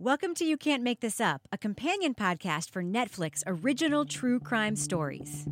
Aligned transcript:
Welcome 0.00 0.34
to 0.34 0.44
You 0.44 0.56
Can't 0.56 0.84
Make 0.84 1.00
This 1.00 1.20
Up, 1.20 1.40
a 1.50 1.58
companion 1.58 2.14
podcast 2.14 2.70
for 2.70 2.84
Netflix 2.84 3.42
original 3.48 4.04
true 4.04 4.38
crime 4.38 4.76
stories. 4.76 5.44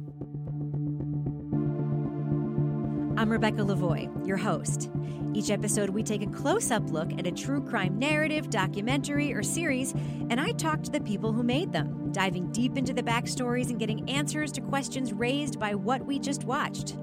I'm 3.18 3.28
Rebecca 3.28 3.62
Lavoie, 3.62 4.24
your 4.24 4.36
host. 4.36 4.88
Each 5.34 5.50
episode, 5.50 5.90
we 5.90 6.04
take 6.04 6.22
a 6.22 6.28
close 6.28 6.70
up 6.70 6.88
look 6.90 7.12
at 7.18 7.26
a 7.26 7.32
true 7.32 7.60
crime 7.60 7.98
narrative, 7.98 8.48
documentary, 8.48 9.32
or 9.32 9.42
series, 9.42 9.94
and 10.30 10.40
I 10.40 10.52
talk 10.52 10.80
to 10.84 10.92
the 10.92 11.00
people 11.00 11.32
who 11.32 11.42
made 11.42 11.72
them, 11.72 12.12
diving 12.12 12.52
deep 12.52 12.78
into 12.78 12.92
the 12.92 13.02
backstories 13.02 13.70
and 13.70 13.80
getting 13.80 14.08
answers 14.08 14.52
to 14.52 14.60
questions 14.60 15.12
raised 15.12 15.58
by 15.58 15.74
what 15.74 16.06
we 16.06 16.20
just 16.20 16.44
watched. 16.44 16.96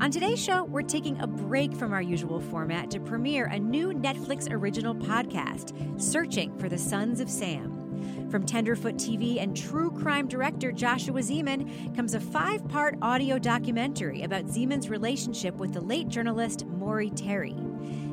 On 0.00 0.10
today's 0.10 0.42
show, 0.42 0.64
we're 0.64 0.80
taking 0.80 1.20
a 1.20 1.26
break 1.26 1.74
from 1.74 1.92
our 1.92 2.00
usual 2.00 2.40
format 2.40 2.90
to 2.90 2.98
premiere 2.98 3.44
a 3.44 3.58
new 3.58 3.92
Netflix 3.92 4.50
original 4.50 4.94
podcast, 4.94 6.00
Searching 6.00 6.56
for 6.58 6.70
the 6.70 6.78
Sons 6.78 7.20
of 7.20 7.28
Sam. 7.28 8.30
From 8.30 8.46
Tenderfoot 8.46 8.94
TV 8.94 9.42
and 9.42 9.54
true 9.54 9.90
crime 9.90 10.26
director 10.26 10.72
Joshua 10.72 11.20
Zeman 11.20 11.94
comes 11.94 12.14
a 12.14 12.20
five 12.20 12.66
part 12.66 12.96
audio 13.02 13.38
documentary 13.38 14.22
about 14.22 14.46
Zeman's 14.46 14.88
relationship 14.88 15.56
with 15.56 15.74
the 15.74 15.82
late 15.82 16.08
journalist 16.08 16.64
Maury 16.64 17.10
Terry. 17.10 17.56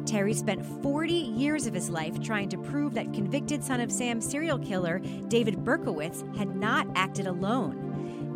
Terry 0.06 0.34
spent 0.34 0.66
40 0.84 1.14
years 1.14 1.68
of 1.68 1.74
his 1.74 1.90
life 1.90 2.22
trying 2.22 2.50
to 2.50 2.58
prove 2.58 2.96
that 2.96 3.14
convicted 3.14 3.64
Son 3.64 3.80
of 3.80 3.94
Sam 3.94 4.20
serial 4.20 4.60
killer 4.60 5.00
David 5.30 5.64
Berkowitz 5.64 6.36
had 6.36 6.54
not 6.54 6.86
acted 6.98 7.28
alone. 7.28 7.87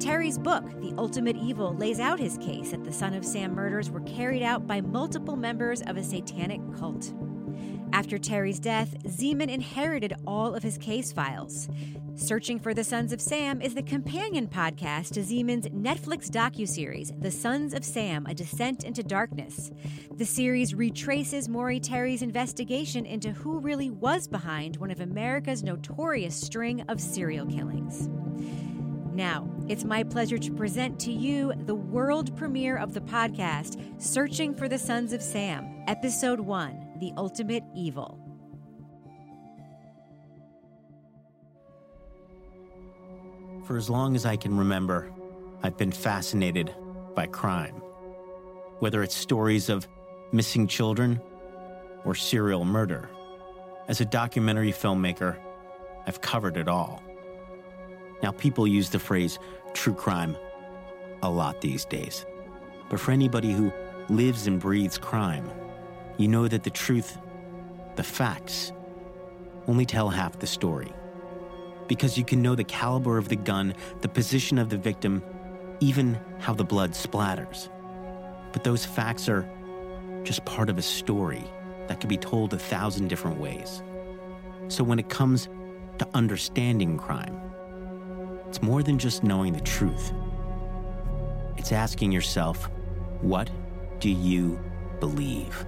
Terry's 0.01 0.39
book, 0.39 0.63
The 0.81 0.95
Ultimate 0.97 1.37
Evil, 1.37 1.75
lays 1.75 1.99
out 1.99 2.19
his 2.19 2.35
case 2.39 2.71
that 2.71 2.83
the 2.83 2.91
Son 2.91 3.13
of 3.13 3.23
Sam 3.23 3.53
murders 3.53 3.91
were 3.91 4.01
carried 4.01 4.41
out 4.41 4.65
by 4.65 4.81
multiple 4.81 5.35
members 5.35 5.83
of 5.83 5.95
a 5.95 6.03
satanic 6.03 6.59
cult. 6.75 7.13
After 7.93 8.17
Terry's 8.17 8.59
death, 8.59 8.95
Zeman 9.03 9.51
inherited 9.51 10.15
all 10.25 10.55
of 10.55 10.63
his 10.63 10.79
case 10.79 11.13
files. 11.13 11.69
Searching 12.15 12.57
for 12.57 12.73
the 12.73 12.83
Sons 12.83 13.13
of 13.13 13.21
Sam 13.21 13.61
is 13.61 13.75
the 13.75 13.83
companion 13.83 14.47
podcast 14.47 15.13
to 15.13 15.19
Zeman's 15.19 15.67
Netflix 15.67 16.31
docuseries, 16.31 17.21
The 17.21 17.29
Sons 17.29 17.75
of 17.75 17.85
Sam: 17.85 18.25
A 18.25 18.33
Descent 18.33 18.83
into 18.83 19.03
Darkness. 19.03 19.69
The 20.17 20.25
series 20.25 20.73
retraces 20.73 21.47
Maury 21.47 21.79
Terry's 21.79 22.23
investigation 22.23 23.05
into 23.05 23.33
who 23.33 23.59
really 23.59 23.91
was 23.91 24.27
behind 24.27 24.77
one 24.77 24.89
of 24.89 24.99
America's 24.99 25.61
notorious 25.61 26.35
string 26.35 26.81
of 26.87 26.99
serial 26.99 27.45
killings. 27.45 28.09
Now, 29.13 29.50
it's 29.71 29.85
my 29.85 30.03
pleasure 30.03 30.37
to 30.37 30.51
present 30.51 30.99
to 30.99 31.13
you 31.13 31.53
the 31.65 31.73
world 31.73 32.35
premiere 32.35 32.75
of 32.75 32.93
the 32.93 32.99
podcast, 32.99 33.81
Searching 34.01 34.53
for 34.53 34.67
the 34.67 34.77
Sons 34.77 35.13
of 35.13 35.21
Sam, 35.21 35.85
Episode 35.87 36.41
1 36.41 36.97
The 36.99 37.13
Ultimate 37.15 37.63
Evil. 37.73 38.19
For 43.63 43.77
as 43.77 43.89
long 43.89 44.13
as 44.17 44.25
I 44.25 44.35
can 44.35 44.57
remember, 44.57 45.09
I've 45.63 45.77
been 45.77 45.93
fascinated 45.93 46.75
by 47.15 47.27
crime. 47.27 47.75
Whether 48.79 49.01
it's 49.03 49.15
stories 49.15 49.69
of 49.69 49.87
missing 50.33 50.67
children 50.67 51.21
or 52.03 52.13
serial 52.13 52.65
murder. 52.65 53.09
As 53.87 54.01
a 54.01 54.05
documentary 54.05 54.73
filmmaker, 54.73 55.37
I've 56.05 56.19
covered 56.19 56.57
it 56.57 56.67
all. 56.67 57.01
Now, 58.21 58.31
people 58.31 58.67
use 58.67 58.89
the 58.89 58.99
phrase 58.99 59.39
true 59.73 59.93
crime 59.93 60.37
a 61.23 61.29
lot 61.29 61.61
these 61.61 61.85
days. 61.85 62.25
But 62.89 62.99
for 62.99 63.11
anybody 63.11 63.51
who 63.51 63.71
lives 64.09 64.47
and 64.47 64.59
breathes 64.59 64.97
crime, 64.97 65.49
you 66.17 66.27
know 66.27 66.47
that 66.47 66.63
the 66.63 66.69
truth, 66.69 67.17
the 67.95 68.03
facts, 68.03 68.71
only 69.67 69.85
tell 69.85 70.09
half 70.09 70.39
the 70.39 70.47
story. 70.47 70.91
Because 71.87 72.17
you 72.17 72.23
can 72.23 72.41
know 72.41 72.55
the 72.55 72.63
caliber 72.63 73.17
of 73.17 73.29
the 73.29 73.35
gun, 73.35 73.73
the 74.01 74.09
position 74.09 74.57
of 74.57 74.69
the 74.69 74.77
victim, 74.77 75.23
even 75.79 76.19
how 76.39 76.53
the 76.53 76.63
blood 76.63 76.91
splatters. 76.91 77.69
But 78.51 78.63
those 78.63 78.85
facts 78.85 79.29
are 79.29 79.49
just 80.23 80.45
part 80.45 80.69
of 80.69 80.77
a 80.77 80.81
story 80.81 81.43
that 81.87 81.99
can 81.99 82.09
be 82.09 82.17
told 82.17 82.53
a 82.53 82.59
thousand 82.59 83.07
different 83.07 83.39
ways. 83.39 83.81
So 84.67 84.83
when 84.83 84.99
it 84.99 85.09
comes 85.09 85.49
to 85.97 86.07
understanding 86.13 86.97
crime, 86.97 87.50
it's 88.51 88.61
more 88.61 88.83
than 88.83 88.99
just 88.99 89.23
knowing 89.23 89.53
the 89.53 89.61
truth. 89.61 90.11
It's 91.55 91.71
asking 91.71 92.11
yourself, 92.11 92.69
what 93.21 93.49
do 94.01 94.09
you 94.09 94.59
believe? 94.99 95.65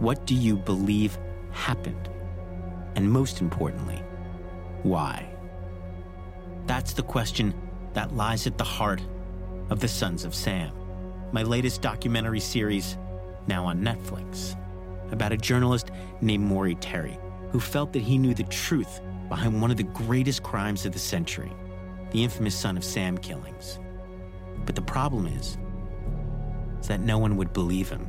What 0.00 0.26
do 0.26 0.34
you 0.34 0.56
believe 0.56 1.16
happened? 1.52 2.10
And 2.96 3.08
most 3.08 3.40
importantly, 3.40 4.02
why? 4.82 5.32
That's 6.66 6.92
the 6.92 7.04
question 7.04 7.54
that 7.92 8.16
lies 8.16 8.48
at 8.48 8.58
the 8.58 8.64
heart 8.64 9.00
of 9.70 9.78
The 9.78 9.86
Sons 9.86 10.24
of 10.24 10.34
Sam, 10.34 10.72
my 11.30 11.44
latest 11.44 11.82
documentary 11.82 12.40
series, 12.40 12.98
now 13.46 13.64
on 13.64 13.80
Netflix, 13.80 14.56
about 15.12 15.30
a 15.30 15.36
journalist 15.36 15.92
named 16.20 16.42
Maury 16.42 16.74
Terry 16.74 17.16
who 17.52 17.60
felt 17.60 17.92
that 17.92 18.02
he 18.02 18.18
knew 18.18 18.34
the 18.34 18.42
truth 18.42 19.00
behind 19.28 19.62
one 19.62 19.70
of 19.70 19.76
the 19.76 19.84
greatest 19.84 20.42
crimes 20.42 20.84
of 20.84 20.90
the 20.90 20.98
century 20.98 21.52
the 22.12 22.22
infamous 22.22 22.54
Son 22.54 22.76
of 22.76 22.84
Sam 22.84 23.16
killings. 23.18 23.80
But 24.64 24.74
the 24.74 24.82
problem 24.82 25.26
is, 25.26 25.56
is 26.80 26.88
that 26.88 27.00
no 27.00 27.18
one 27.18 27.36
would 27.38 27.52
believe 27.52 27.88
him. 27.88 28.08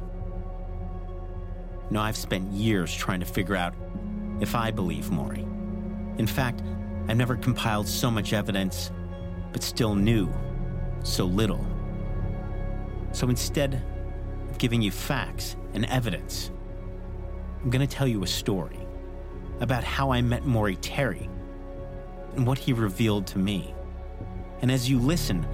Now, 1.89 2.01
I've 2.01 2.17
spent 2.17 2.51
years 2.51 2.93
trying 2.93 3.21
to 3.21 3.25
figure 3.25 3.55
out 3.55 3.73
if 4.39 4.55
I 4.55 4.71
believe 4.71 5.09
Maury. 5.09 5.45
In 6.17 6.27
fact, 6.27 6.61
I've 7.07 7.17
never 7.17 7.35
compiled 7.35 7.87
so 7.87 8.11
much 8.11 8.33
evidence, 8.33 8.91
but 9.51 9.63
still 9.63 9.95
knew 9.95 10.29
so 11.03 11.25
little. 11.25 11.65
So 13.13 13.29
instead 13.29 13.81
of 14.49 14.57
giving 14.57 14.81
you 14.81 14.91
facts 14.91 15.55
and 15.73 15.85
evidence, 15.85 16.51
I'm 17.61 17.69
going 17.69 17.87
to 17.87 17.95
tell 17.95 18.07
you 18.07 18.23
a 18.23 18.27
story 18.27 18.79
about 19.59 19.83
how 19.83 20.11
I 20.11 20.21
met 20.21 20.45
Maury 20.45 20.75
Terry 20.77 21.29
and 22.35 22.45
what 22.45 22.57
he 22.57 22.73
revealed 22.73 23.27
to 23.27 23.37
me. 23.37 23.72
And 24.61 24.71
as 24.71 24.89
you 24.89 24.99
listen, 24.99 25.45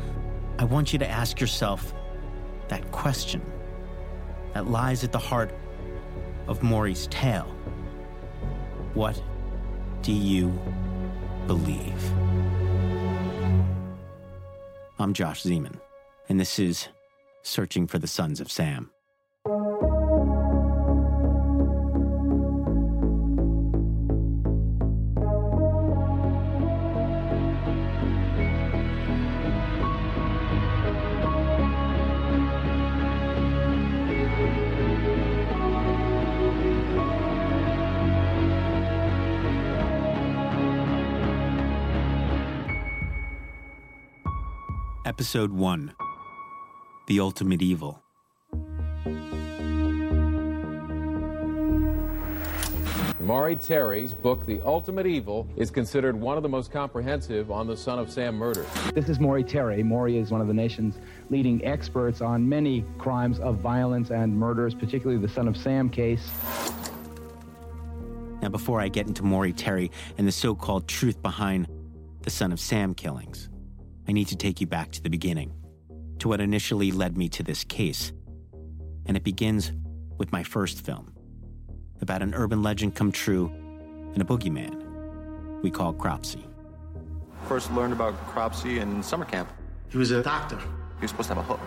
I 0.60 0.66
want 0.66 0.94
you 0.94 1.00
to 1.00 1.10
ask 1.10 1.40
yourself 1.40 1.94
that 2.68 2.92
question 2.92 3.42
that 4.54 4.68
lies 4.68 5.04
at 5.04 5.12
the 5.12 5.20
heart 5.20 5.52
of 6.48 6.64
Maury's 6.64 7.08
tale. 7.08 7.56
What 8.94 9.22
do 10.02 10.12
you 10.12 10.50
believe? 11.48 12.12
I'm 15.00 15.14
Josh 15.14 15.44
Zeman, 15.44 15.80
and 16.28 16.40
this 16.40 16.60
is 16.60 16.90
Searching 17.42 17.88
for 17.88 18.00
the 18.00 18.08
Sons 18.08 18.42
of 18.42 18.52
Sam. 18.52 18.92
Episode 45.19 45.52
1 45.52 45.94
The 47.07 47.19
Ultimate 47.19 47.62
Evil. 47.62 48.02
Maury 53.19 53.57
Terry's 53.57 54.13
book, 54.13 54.46
The 54.46 54.62
Ultimate 54.62 55.06
Evil, 55.06 55.46
is 55.57 55.72
considered 55.72 56.16
one 56.16 56.38
of 56.38 56.44
the 56.44 56.48
most 56.48 56.71
comprehensive 56.71 57.51
on 57.51 57.68
the 57.68 57.75
Son 57.75 58.00
of 58.00 58.10
Sam 58.10 58.38
murder. 58.38 58.66
This 58.94 59.10
is 59.10 59.19
Maury 59.19 59.44
Terry. 59.44 59.83
Maury 59.83 60.18
is 60.18 60.31
one 60.31 60.39
of 60.39 60.48
the 60.48 60.54
nation's 60.54 61.00
leading 61.30 61.66
experts 61.66 62.21
on 62.21 62.48
many 62.48 62.86
crimes 62.98 63.42
of 63.42 63.57
violence 63.57 64.12
and 64.12 64.33
murders, 64.33 64.74
particularly 64.74 65.21
the 65.21 65.27
Son 65.27 65.50
of 65.50 65.57
Sam 65.57 65.89
case. 65.89 66.31
Now, 68.42 68.48
before 68.48 68.80
I 68.80 68.88
get 68.88 69.06
into 69.07 69.24
Maury 69.24 69.51
Terry 69.51 69.92
and 70.18 70.25
the 70.25 70.31
so 70.31 70.56
called 70.56 70.88
truth 70.88 71.21
behind 71.21 71.68
the 72.21 72.30
Son 72.30 72.54
of 72.54 72.60
Sam 72.62 72.94
killings, 72.94 73.50
I 74.09 74.11
need 74.11 74.29
to 74.29 74.35
take 74.35 74.59
you 74.59 74.65
back 74.65 74.89
to 74.94 75.03
the 75.03 75.09
beginning, 75.11 75.53
to 76.17 76.29
what 76.29 76.41
initially 76.41 76.91
led 76.91 77.15
me 77.15 77.29
to 77.29 77.44
this 77.44 77.63
case. 77.63 78.11
And 79.06 79.15
it 79.15 79.23
begins 79.23 79.71
with 80.17 80.31
my 80.31 80.41
first 80.41 80.83
film 80.83 81.13
about 82.01 82.23
an 82.23 82.33
urban 82.33 82.63
legend 82.63 82.95
come 82.95 83.11
true 83.11 83.51
and 84.13 84.19
a 84.19 84.25
boogeyman 84.25 85.61
we 85.61 85.69
call 85.69 85.94
Cropsey. 85.94 86.44
First 87.47 87.71
learned 87.73 87.94
about 87.94 88.15
Cropsey 88.25 88.79
in 88.79 89.03
summer 89.03 89.25
camp. 89.25 89.47
He 89.89 90.00
was 90.00 90.09
a 90.09 90.23
doctor. 90.23 90.57
He 90.57 91.01
was 91.03 91.11
supposed 91.11 91.29
to 91.29 91.35
have 91.35 91.47
a 91.47 91.47
hook. 91.47 91.61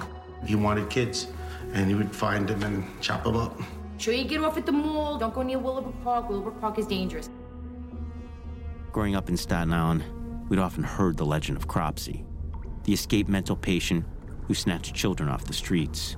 He 0.44 0.56
wanted 0.56 0.90
kids, 0.90 1.28
and 1.74 1.88
he 1.88 1.94
would 1.94 2.12
find 2.12 2.48
them 2.48 2.64
and 2.64 2.84
chop 3.00 3.22
them 3.22 3.36
up. 3.36 3.56
Sure 3.98 4.14
you 4.14 4.24
get 4.24 4.42
off 4.42 4.56
at 4.56 4.66
the 4.66 4.72
mall. 4.72 5.16
Don't 5.16 5.32
go 5.32 5.42
near 5.42 5.60
Willowbrook 5.60 6.02
Park. 6.02 6.28
Willowbrook 6.28 6.60
Park 6.60 6.76
is 6.80 6.88
dangerous. 6.88 7.30
Growing 8.90 9.14
up 9.14 9.28
in 9.28 9.36
Staten 9.36 9.72
Island, 9.72 10.02
we'd 10.48 10.58
often 10.58 10.82
heard 10.82 11.16
the 11.16 11.24
legend 11.24 11.56
of 11.56 11.68
Cropsey, 11.68 12.24
the 12.84 12.92
escaped 12.92 13.28
mental 13.28 13.56
patient 13.56 14.04
who 14.46 14.54
snatched 14.54 14.94
children 14.94 15.28
off 15.28 15.44
the 15.44 15.52
streets 15.52 16.16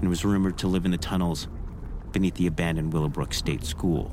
and 0.00 0.08
was 0.08 0.24
rumored 0.24 0.56
to 0.58 0.68
live 0.68 0.84
in 0.84 0.90
the 0.90 0.98
tunnels 0.98 1.48
beneath 2.12 2.34
the 2.34 2.46
abandoned 2.46 2.92
Willowbrook 2.92 3.34
State 3.34 3.64
School. 3.64 4.12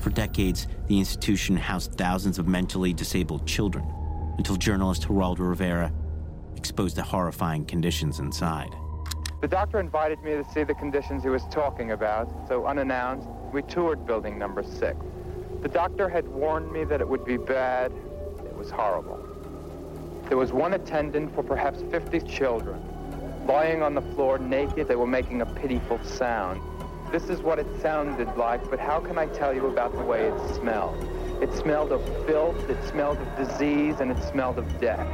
For 0.00 0.10
decades, 0.10 0.68
the 0.86 0.98
institution 0.98 1.56
housed 1.56 1.94
thousands 1.94 2.38
of 2.38 2.46
mentally 2.46 2.92
disabled 2.92 3.46
children 3.46 3.84
until 4.38 4.56
journalist 4.56 5.08
Geraldo 5.08 5.40
Rivera 5.40 5.92
exposed 6.56 6.96
the 6.96 7.02
horrifying 7.02 7.64
conditions 7.64 8.18
inside. 8.18 8.74
The 9.40 9.48
doctor 9.48 9.80
invited 9.80 10.22
me 10.22 10.32
to 10.32 10.44
see 10.52 10.64
the 10.64 10.74
conditions 10.74 11.22
he 11.22 11.28
was 11.28 11.44
talking 11.50 11.90
about, 11.90 12.30
so 12.48 12.66
unannounced, 12.66 13.28
we 13.52 13.62
toured 13.62 14.06
building 14.06 14.38
number 14.38 14.62
six. 14.62 14.96
The 15.62 15.68
doctor 15.68 16.08
had 16.08 16.26
warned 16.28 16.72
me 16.72 16.84
that 16.84 17.00
it 17.00 17.08
would 17.08 17.24
be 17.24 17.36
bad. 17.36 17.92
It 18.38 18.56
was 18.56 18.70
horrible. 18.70 19.25
There 20.28 20.36
was 20.36 20.52
one 20.52 20.74
attendant 20.74 21.32
for 21.34 21.44
perhaps 21.44 21.82
50 21.90 22.20
children. 22.20 22.82
Lying 23.46 23.80
on 23.82 23.94
the 23.94 24.02
floor 24.02 24.38
naked, 24.38 24.88
they 24.88 24.96
were 24.96 25.06
making 25.06 25.40
a 25.40 25.46
pitiful 25.46 26.02
sound. 26.02 26.60
This 27.12 27.28
is 27.28 27.40
what 27.40 27.60
it 27.60 27.66
sounded 27.80 28.36
like, 28.36 28.68
but 28.68 28.80
how 28.80 28.98
can 28.98 29.18
I 29.18 29.26
tell 29.26 29.54
you 29.54 29.66
about 29.66 29.92
the 29.92 30.02
way 30.02 30.26
it 30.26 30.54
smelled? 30.56 30.96
It 31.40 31.52
smelled 31.52 31.92
of 31.92 32.02
filth, 32.26 32.68
it 32.68 32.82
smelled 32.88 33.18
of 33.18 33.36
disease, 33.36 34.00
and 34.00 34.10
it 34.10 34.20
smelled 34.24 34.58
of 34.58 34.80
death. 34.80 35.06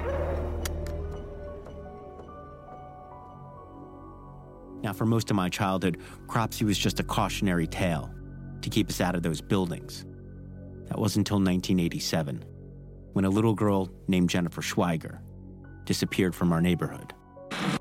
Now, 4.82 4.94
for 4.94 5.04
most 5.04 5.30
of 5.30 5.36
my 5.36 5.50
childhood, 5.50 6.00
Cropsey 6.26 6.64
was 6.64 6.78
just 6.78 7.00
a 7.00 7.04
cautionary 7.04 7.66
tale 7.66 8.10
to 8.62 8.70
keep 8.70 8.88
us 8.88 9.02
out 9.02 9.14
of 9.14 9.22
those 9.22 9.42
buildings. 9.42 10.06
That 10.86 10.98
wasn't 10.98 11.28
until 11.28 11.36
1987, 11.36 12.44
when 13.12 13.24
a 13.24 13.30
little 13.30 13.54
girl 13.54 13.90
named 14.08 14.30
Jennifer 14.30 14.62
Schweiger 14.62 15.20
disappeared 15.84 16.34
from 16.34 16.52
our 16.52 16.60
neighborhood. 16.60 17.12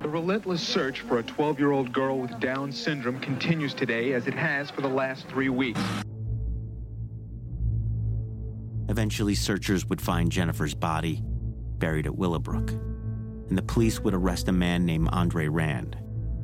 The 0.01 0.09
relentless 0.09 0.61
search 0.61 1.01
for 1.01 1.19
a 1.19 1.23
12 1.23 1.59
year 1.59 1.71
old 1.71 1.93
girl 1.93 2.19
with 2.19 2.39
Down 2.39 2.71
syndrome 2.71 3.19
continues 3.19 3.73
today 3.73 4.13
as 4.13 4.27
it 4.27 4.33
has 4.33 4.69
for 4.69 4.81
the 4.81 4.89
last 4.89 5.27
three 5.27 5.49
weeks. 5.49 5.79
Eventually, 8.89 9.35
searchers 9.35 9.85
would 9.85 10.01
find 10.01 10.31
Jennifer's 10.31 10.73
body 10.73 11.21
buried 11.77 12.05
at 12.05 12.15
Willowbrook, 12.15 12.71
and 12.71 13.57
the 13.57 13.61
police 13.61 14.01
would 14.01 14.13
arrest 14.13 14.49
a 14.49 14.51
man 14.51 14.85
named 14.85 15.07
Andre 15.11 15.47
Rand, 15.47 15.97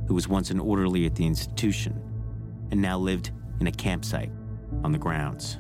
who 0.08 0.14
was 0.14 0.28
once 0.28 0.50
an 0.50 0.60
orderly 0.60 1.06
at 1.06 1.16
the 1.16 1.26
institution 1.26 2.02
and 2.72 2.82
now 2.82 2.98
lived 2.98 3.32
in 3.60 3.68
a 3.68 3.72
campsite 3.72 4.32
on 4.84 4.92
the 4.92 4.98
grounds. 4.98 5.58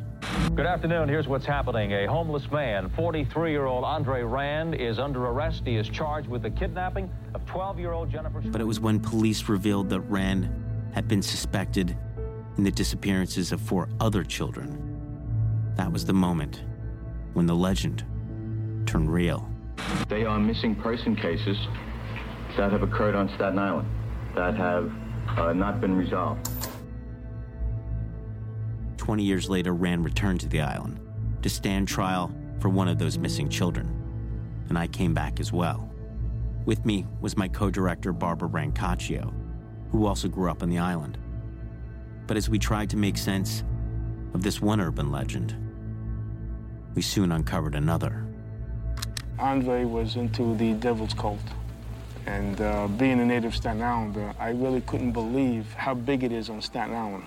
Good 0.56 0.66
afternoon. 0.66 1.08
Here's 1.08 1.28
what's 1.28 1.46
happening. 1.46 1.92
A 1.94 2.08
homeless 2.08 2.50
man, 2.52 2.90
43 2.90 3.52
year 3.52 3.66
old 3.66 3.84
Andre 3.84 4.24
Rand, 4.24 4.75
is 4.75 4.98
under 4.98 5.25
arrest. 5.25 5.64
He 5.66 5.75
is 5.75 5.88
charged 5.88 6.28
with 6.28 6.42
the 6.42 6.50
kidnapping 6.50 7.10
of 7.34 7.46
12 7.46 7.80
year 7.80 7.92
old 7.92 8.10
Jennifer. 8.10 8.42
But 8.42 8.62
it 8.62 8.64
was 8.66 8.80
when 8.80 9.00
police 9.00 9.48
revealed 9.50 9.90
that 9.90 10.02
Rand 10.02 10.50
had 10.94 11.08
been 11.08 11.22
suspected 11.22 11.96
in 12.58 12.64
the 12.64 12.72
disappearances 12.72 13.52
of 13.52 13.62
four 13.62 13.88
other 14.00 14.24
children. 14.24 15.74
That 15.75 15.92
was 15.92 16.06
the 16.06 16.14
moment 16.14 16.63
when 17.34 17.46
the 17.46 17.56
legend 17.56 18.04
turned 18.88 19.13
real. 19.13 19.48
They 20.10 20.25
are 20.25 20.40
missing 20.40 20.75
person 20.75 21.16
cases 21.16 21.58
that 22.58 22.72
have 22.72 22.81
occurred 22.81 23.13
on 23.13 23.30
Staten 23.36 23.60
Island 23.60 23.88
that 24.34 24.56
have 24.56 24.92
uh, 25.38 25.54
not 25.54 25.80
been 25.80 25.96
resolved. 25.96 26.50
20 29.07 29.24
years 29.24 29.50
later, 29.50 29.74
Rand 29.74 30.04
returned 30.04 30.42
to 30.42 30.50
the 30.50 30.59
island 30.59 31.00
to 31.42 31.48
stand 31.48 31.88
trial 31.88 32.30
for 32.59 32.68
one 32.68 32.89
of 32.89 33.00
those 33.00 33.18
missing 33.18 33.48
children. 33.48 33.88
And 34.68 34.77
I 34.77 34.88
came 34.88 35.13
back 35.13 35.39
as 35.39 35.54
well. 35.54 35.89
With 36.65 36.86
me 36.86 37.06
was 37.21 37.38
my 37.38 37.48
co 37.48 37.71
director, 37.71 38.12
Barbara 38.12 38.50
Brancaccio, 38.50 39.33
who 39.94 40.06
also 40.07 40.27
grew 40.27 40.51
up 40.51 40.62
on 40.62 40.68
the 40.68 40.80
island. 40.80 41.18
But 42.27 42.36
as 42.36 42.50
we 42.50 42.59
tried 42.59 42.89
to 42.89 42.98
make 42.98 43.18
sense 43.18 43.63
of 44.33 44.44
this 44.44 44.62
one 44.62 44.81
urban 44.81 45.10
legend, 45.10 45.56
we 46.94 47.01
soon 47.01 47.31
uncovered 47.31 47.75
another. 47.75 48.25
Andre 49.39 49.86
was 49.86 50.18
into 50.18 50.53
the 50.57 50.74
Devil's 50.74 51.13
Cult. 51.13 51.39
And 52.25 52.60
uh, 52.60 52.89
being 52.89 53.21
a 53.21 53.25
native 53.25 53.56
Staten 53.56 53.81
Islander, 53.81 54.33
I 54.38 54.50
really 54.50 54.81
couldn't 54.81 55.13
believe 55.13 55.71
how 55.75 55.94
big 55.94 56.25
it 56.25 56.33
is 56.33 56.50
on 56.50 56.62
Staten 56.62 56.94
Island. 56.94 57.24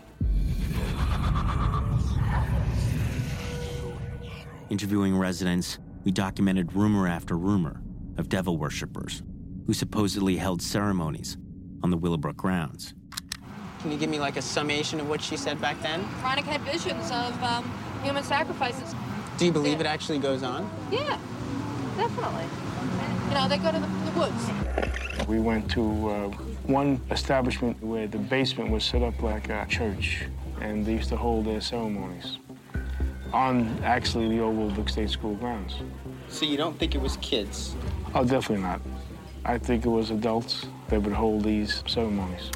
Interviewing 4.71 5.19
residents, 5.19 5.81
we 6.05 6.13
documented 6.13 6.73
rumor 6.75 7.09
after 7.09 7.37
rumor 7.37 7.83
of 8.19 8.29
devil 8.29 8.57
worshippers 8.57 9.25
who 9.67 9.75
supposedly 9.75 10.37
held 10.37 10.63
ceremonies 10.63 11.37
on 11.83 11.91
the 11.91 11.97
Willowbrook 11.97 12.37
grounds. 12.37 12.95
Can 13.81 13.91
you 13.91 13.99
give 13.99 14.09
me 14.09 14.21
like 14.21 14.37
a 14.37 14.43
summation 14.43 15.01
of 15.01 15.09
what 15.09 15.21
she 15.21 15.37
said 15.37 15.61
back 15.61 15.83
then? 15.83 16.05
Veronica 16.21 16.51
had 16.51 16.61
visions 16.61 17.11
of 17.11 17.43
um, 17.43 17.69
human 18.05 18.23
sacrifices. 18.23 18.95
Do 19.39 19.45
you 19.45 19.51
believe 19.51 19.81
it 19.81 19.87
actually 19.87 20.21
goes 20.21 20.45
on? 20.45 20.71
Yeah, 20.93 21.19
definitely. 21.97 22.45
You 23.29 23.35
know, 23.35 23.49
they 23.49 23.59
go 23.59 23.73
to 23.73 23.81
the, 23.81 23.89
the 23.89 24.21
woods. 24.21 25.27
We 25.27 25.41
went 25.41 25.69
to 25.73 25.83
uh, 26.11 26.29
one 26.67 27.01
establishment 27.11 27.83
where 27.83 28.07
the 28.07 28.19
basement 28.19 28.71
was 28.71 28.85
set 28.85 29.03
up 29.03 29.21
like 29.21 29.49
a 29.49 29.67
church, 29.69 30.27
and 30.61 30.87
they 30.87 30.93
used 30.93 31.09
to 31.09 31.17
hold 31.17 31.47
their 31.47 31.61
ceremonies 31.61 32.39
on 33.33 33.79
actually 33.83 34.29
the 34.29 34.41
old 34.41 34.57
Willowbrook 34.57 34.89
State 34.89 35.11
School 35.11 35.35
grounds. 35.35 35.77
So 36.29 36.45
you 36.47 36.57
don't 36.57 36.79
think 36.79 36.95
it 36.95 37.01
was 37.01 37.17
kids? 37.19 37.77
Oh, 38.15 38.25
definitely 38.25 38.65
not. 38.65 38.81
I 39.45 39.59
think 39.59 39.85
it 39.85 39.89
was 39.89 40.11
adults 40.11 40.67
that 40.89 41.03
would 41.03 41.13
hold 41.13 41.45
these 41.45 41.83
ceremonies. 41.87 42.51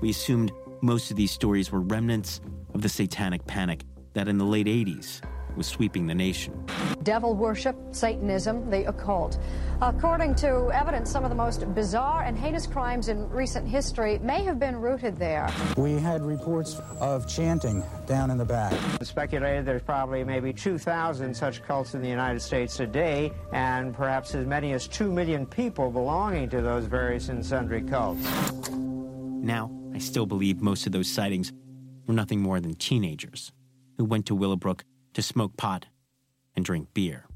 We 0.00 0.10
assumed 0.10 0.52
most 0.80 1.10
of 1.10 1.16
these 1.16 1.30
stories 1.30 1.70
were 1.70 1.80
remnants 1.80 2.40
of 2.74 2.82
the 2.82 2.88
satanic 2.88 3.46
panic 3.46 3.84
that 4.14 4.28
in 4.28 4.38
the 4.38 4.44
late 4.44 4.66
80s 4.66 5.22
was 5.56 5.66
sweeping 5.66 6.06
the 6.06 6.14
nation. 6.14 6.66
Devil 7.02 7.34
worship, 7.34 7.76
Satanism, 7.90 8.70
the 8.70 8.88
occult. 8.88 9.38
According 9.80 10.36
to 10.36 10.70
evidence, 10.72 11.10
some 11.10 11.24
of 11.24 11.30
the 11.30 11.36
most 11.36 11.72
bizarre 11.74 12.22
and 12.22 12.38
heinous 12.38 12.66
crimes 12.66 13.08
in 13.08 13.28
recent 13.30 13.66
history 13.66 14.18
may 14.20 14.44
have 14.44 14.58
been 14.58 14.76
rooted 14.76 15.16
there. 15.16 15.50
We 15.76 15.94
had 15.94 16.22
reports 16.22 16.80
of 17.00 17.26
chanting 17.26 17.82
down 18.06 18.30
in 18.30 18.38
the 18.38 18.44
back. 18.44 18.72
It's 19.00 19.10
speculated 19.10 19.64
there's 19.64 19.82
probably 19.82 20.22
maybe 20.22 20.52
2,000 20.52 21.34
such 21.34 21.62
cults 21.64 21.94
in 21.94 22.02
the 22.02 22.08
United 22.08 22.40
States 22.40 22.76
today, 22.76 23.32
and 23.52 23.92
perhaps 23.94 24.34
as 24.34 24.46
many 24.46 24.72
as 24.72 24.86
2 24.86 25.10
million 25.10 25.46
people 25.46 25.90
belonging 25.90 26.48
to 26.50 26.60
those 26.60 26.84
various 26.84 27.28
and 27.28 27.44
sundry 27.44 27.82
cults. 27.82 28.22
Now, 28.70 29.70
I 29.92 29.98
still 29.98 30.26
believe 30.26 30.62
most 30.62 30.86
of 30.86 30.92
those 30.92 31.10
sightings 31.10 31.52
were 32.06 32.14
nothing 32.14 32.40
more 32.40 32.60
than 32.60 32.74
teenagers 32.74 33.52
who 33.98 34.04
went 34.04 34.26
to 34.26 34.34
Willowbrook 34.34 34.84
to 35.14 35.22
smoke 35.22 35.56
pot 35.56 35.86
and 36.56 36.64
drink 36.64 36.88
beer. 36.94 37.26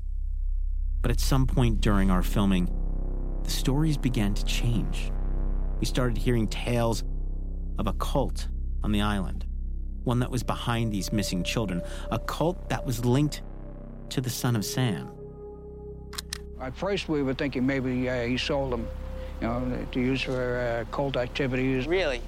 But 1.03 1.11
at 1.11 1.21
some 1.21 1.47
point 1.47 1.81
during 1.81 2.11
our 2.11 2.23
filming, 2.23 2.69
the 3.45 3.51
stories 3.51 3.97
began 3.97 4.35
to 4.35 4.45
change. 4.45 5.13
We 5.79 5.87
started 5.87 6.19
hearing 6.19 6.49
tales 6.49 7.05
of 7.79 7.87
a 7.87 7.93
cult 7.95 8.49
on 8.83 8.93
the 8.93 9.03
island, 9.03 9.47
one 10.05 10.19
that 10.21 10.31
was 10.31 10.43
behind 10.43 10.93
these 10.93 11.13
missing 11.13 11.45
children, 11.45 11.83
a 12.11 12.19
cult 12.19 12.69
that 12.71 12.85
was 12.85 13.05
linked 13.05 13.43
to 14.11 14.21
the 14.21 14.31
son 14.31 14.57
of 14.57 14.65
Sam. 14.65 15.11
At 16.61 16.75
first, 16.77 17.09
we 17.09 17.23
were 17.23 17.35
thinking 17.35 17.67
maybe 17.67 18.09
uh, 18.09 18.25
he 18.25 18.39
sold 18.39 18.73
them, 18.73 18.89
you 19.41 19.47
know, 19.47 19.87
to 19.93 20.01
use 20.01 20.23
for 20.23 20.59
uh, 20.59 20.91
cult 20.91 21.17
activities. 21.17 21.87
Really? 21.87 22.23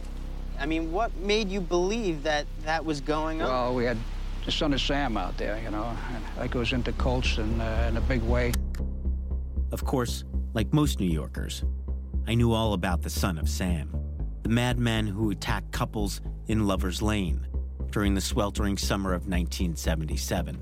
I 0.61 0.66
mean, 0.66 0.92
what 0.92 1.16
made 1.16 1.49
you 1.49 1.61
believe 1.61 2.23
that 2.25 2.47
that 2.64 2.85
was 2.85 3.00
going 3.00 3.40
on? 3.40 3.49
Well, 3.49 3.75
we 3.75 3.85
had 3.85 3.97
the 4.48 4.52
son 4.52 4.72
of 4.72 4.80
Sam 4.80 5.18
out 5.18 5.36
there, 5.36 5.60
you 5.62 5.70
know, 5.70 5.94
that 6.38 6.50
goes 6.50 6.72
into 6.72 6.90
cults 6.92 7.36
in, 7.36 7.60
uh, 7.60 7.84
in 7.86 7.98
a 7.98 8.00
big 8.00 8.22
way. 8.22 8.54
Of 9.72 9.84
course, 9.84 10.24
like 10.54 10.72
most 10.72 11.00
New 11.00 11.10
Yorkers, 11.10 11.64
I 12.26 12.34
knew 12.34 12.52
all 12.52 12.72
about 12.72 13.02
the 13.02 13.10
son 13.10 13.36
of 13.36 13.46
Sam, 13.46 13.94
the 14.44 14.48
madman 14.48 15.06
who 15.06 15.30
attacked 15.30 15.70
couples 15.72 16.22
in 16.46 16.66
Lover's 16.66 17.02
Lane 17.02 17.46
during 17.90 18.14
the 18.14 18.22
sweltering 18.22 18.78
summer 18.78 19.12
of 19.12 19.28
1977. 19.28 20.58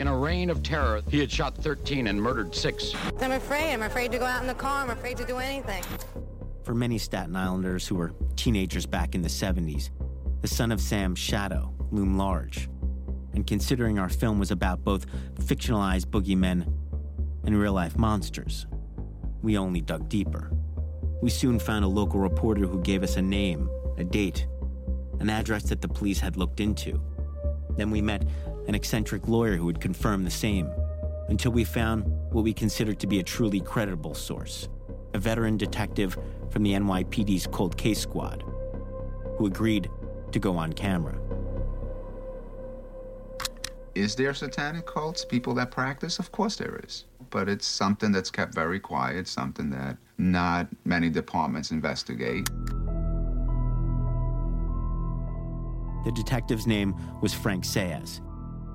In 0.00 0.08
a 0.08 0.18
reign 0.18 0.50
of 0.50 0.64
terror, 0.64 1.00
he 1.08 1.20
had 1.20 1.30
shot 1.30 1.56
13 1.58 2.08
and 2.08 2.20
murdered 2.20 2.52
six. 2.52 2.92
I'm 3.20 3.30
afraid. 3.30 3.72
I'm 3.72 3.82
afraid 3.82 4.10
to 4.10 4.18
go 4.18 4.24
out 4.24 4.40
in 4.40 4.48
the 4.48 4.54
car. 4.54 4.82
I'm 4.82 4.90
afraid 4.90 5.16
to 5.16 5.24
do 5.24 5.36
anything. 5.36 5.84
For 6.64 6.74
many 6.74 6.98
Staten 6.98 7.36
Islanders 7.36 7.86
who 7.86 7.94
were 7.94 8.10
teenagers 8.34 8.84
back 8.84 9.14
in 9.14 9.22
the 9.22 9.28
70s, 9.28 9.90
the 10.40 10.48
son 10.48 10.72
of 10.72 10.80
Sam's 10.80 11.20
shadow 11.20 11.72
loomed 11.92 12.18
large. 12.18 12.68
And 13.38 13.46
considering 13.46 14.00
our 14.00 14.08
film 14.08 14.40
was 14.40 14.50
about 14.50 14.82
both 14.82 15.06
fictionalized 15.36 16.06
boogeymen 16.06 16.66
and 17.44 17.56
real 17.56 17.72
life 17.72 17.96
monsters, 17.96 18.66
we 19.42 19.56
only 19.56 19.80
dug 19.80 20.08
deeper. 20.08 20.50
We 21.22 21.30
soon 21.30 21.60
found 21.60 21.84
a 21.84 21.88
local 21.88 22.18
reporter 22.18 22.66
who 22.66 22.82
gave 22.82 23.04
us 23.04 23.16
a 23.16 23.22
name, 23.22 23.70
a 23.96 24.02
date, 24.02 24.48
an 25.20 25.30
address 25.30 25.62
that 25.68 25.80
the 25.80 25.86
police 25.86 26.18
had 26.18 26.36
looked 26.36 26.58
into. 26.58 27.00
Then 27.76 27.92
we 27.92 28.02
met 28.02 28.26
an 28.66 28.74
eccentric 28.74 29.28
lawyer 29.28 29.54
who 29.54 29.66
would 29.66 29.80
confirm 29.80 30.24
the 30.24 30.32
same, 30.32 30.68
until 31.28 31.52
we 31.52 31.62
found 31.62 32.06
what 32.32 32.42
we 32.42 32.52
considered 32.52 32.98
to 32.98 33.06
be 33.06 33.20
a 33.20 33.22
truly 33.22 33.60
credible 33.60 34.14
source 34.14 34.68
a 35.14 35.18
veteran 35.18 35.56
detective 35.56 36.18
from 36.50 36.64
the 36.64 36.72
NYPD's 36.72 37.46
cold 37.46 37.76
case 37.76 38.00
squad, 38.00 38.42
who 39.36 39.46
agreed 39.46 39.88
to 40.32 40.40
go 40.40 40.56
on 40.56 40.72
camera. 40.72 41.16
Is 43.98 44.14
there 44.14 44.32
satanic 44.32 44.86
cults, 44.86 45.24
people 45.24 45.54
that 45.54 45.72
practice? 45.72 46.20
Of 46.20 46.30
course 46.30 46.54
there 46.54 46.78
is. 46.84 47.06
But 47.30 47.48
it's 47.48 47.66
something 47.66 48.12
that's 48.12 48.30
kept 48.30 48.54
very 48.54 48.78
quiet, 48.78 49.26
something 49.26 49.70
that 49.70 49.96
not 50.18 50.68
many 50.84 51.10
departments 51.10 51.72
investigate. 51.72 52.48
The 56.04 56.12
detective's 56.14 56.64
name 56.64 56.94
was 57.20 57.34
Frank 57.34 57.64
Saez, 57.64 58.20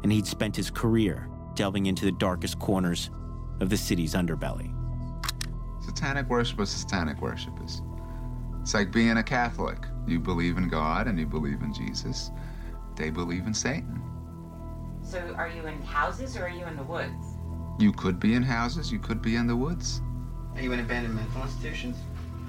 and 0.04 0.12
he'd 0.12 0.28
spent 0.28 0.58
his 0.58 0.70
career 0.70 1.30
delving 1.56 1.86
into 1.86 2.04
the 2.04 2.12
darkest 2.12 2.60
corners 2.60 3.10
of 3.62 3.70
the 3.70 3.78
city's 3.78 4.16
underbelly. 4.16 4.74
Satanic 5.86 6.28
worshipers, 6.28 6.70
satanic 6.70 7.22
worshipers. 7.22 7.82
It's 8.60 8.74
like 8.74 8.92
being 8.92 9.16
a 9.16 9.24
Catholic. 9.24 9.86
You 10.06 10.20
believe 10.20 10.58
in 10.58 10.68
God 10.68 11.08
and 11.08 11.18
you 11.18 11.26
believe 11.26 11.62
in 11.62 11.74
Jesus. 11.74 12.30
They 12.98 13.10
believe 13.10 13.48
in 13.48 13.54
Satan. 13.54 14.02
So 15.14 15.36
are 15.38 15.48
you 15.48 15.68
in 15.68 15.80
houses 15.84 16.36
or 16.36 16.46
are 16.46 16.50
you 16.50 16.66
in 16.66 16.76
the 16.76 16.82
woods? 16.82 17.38
You 17.78 17.92
could 17.92 18.20
be 18.20 18.34
in 18.34 18.42
houses, 18.42 18.92
you 18.92 18.98
could 18.98 19.22
be 19.22 19.36
in 19.36 19.46
the 19.46 19.56
woods. 19.56 20.02
Are 20.56 20.62
you 20.64 20.72
in 20.72 20.80
abandoned 20.80 21.14
mental 21.14 21.44
institutions? 21.44 21.98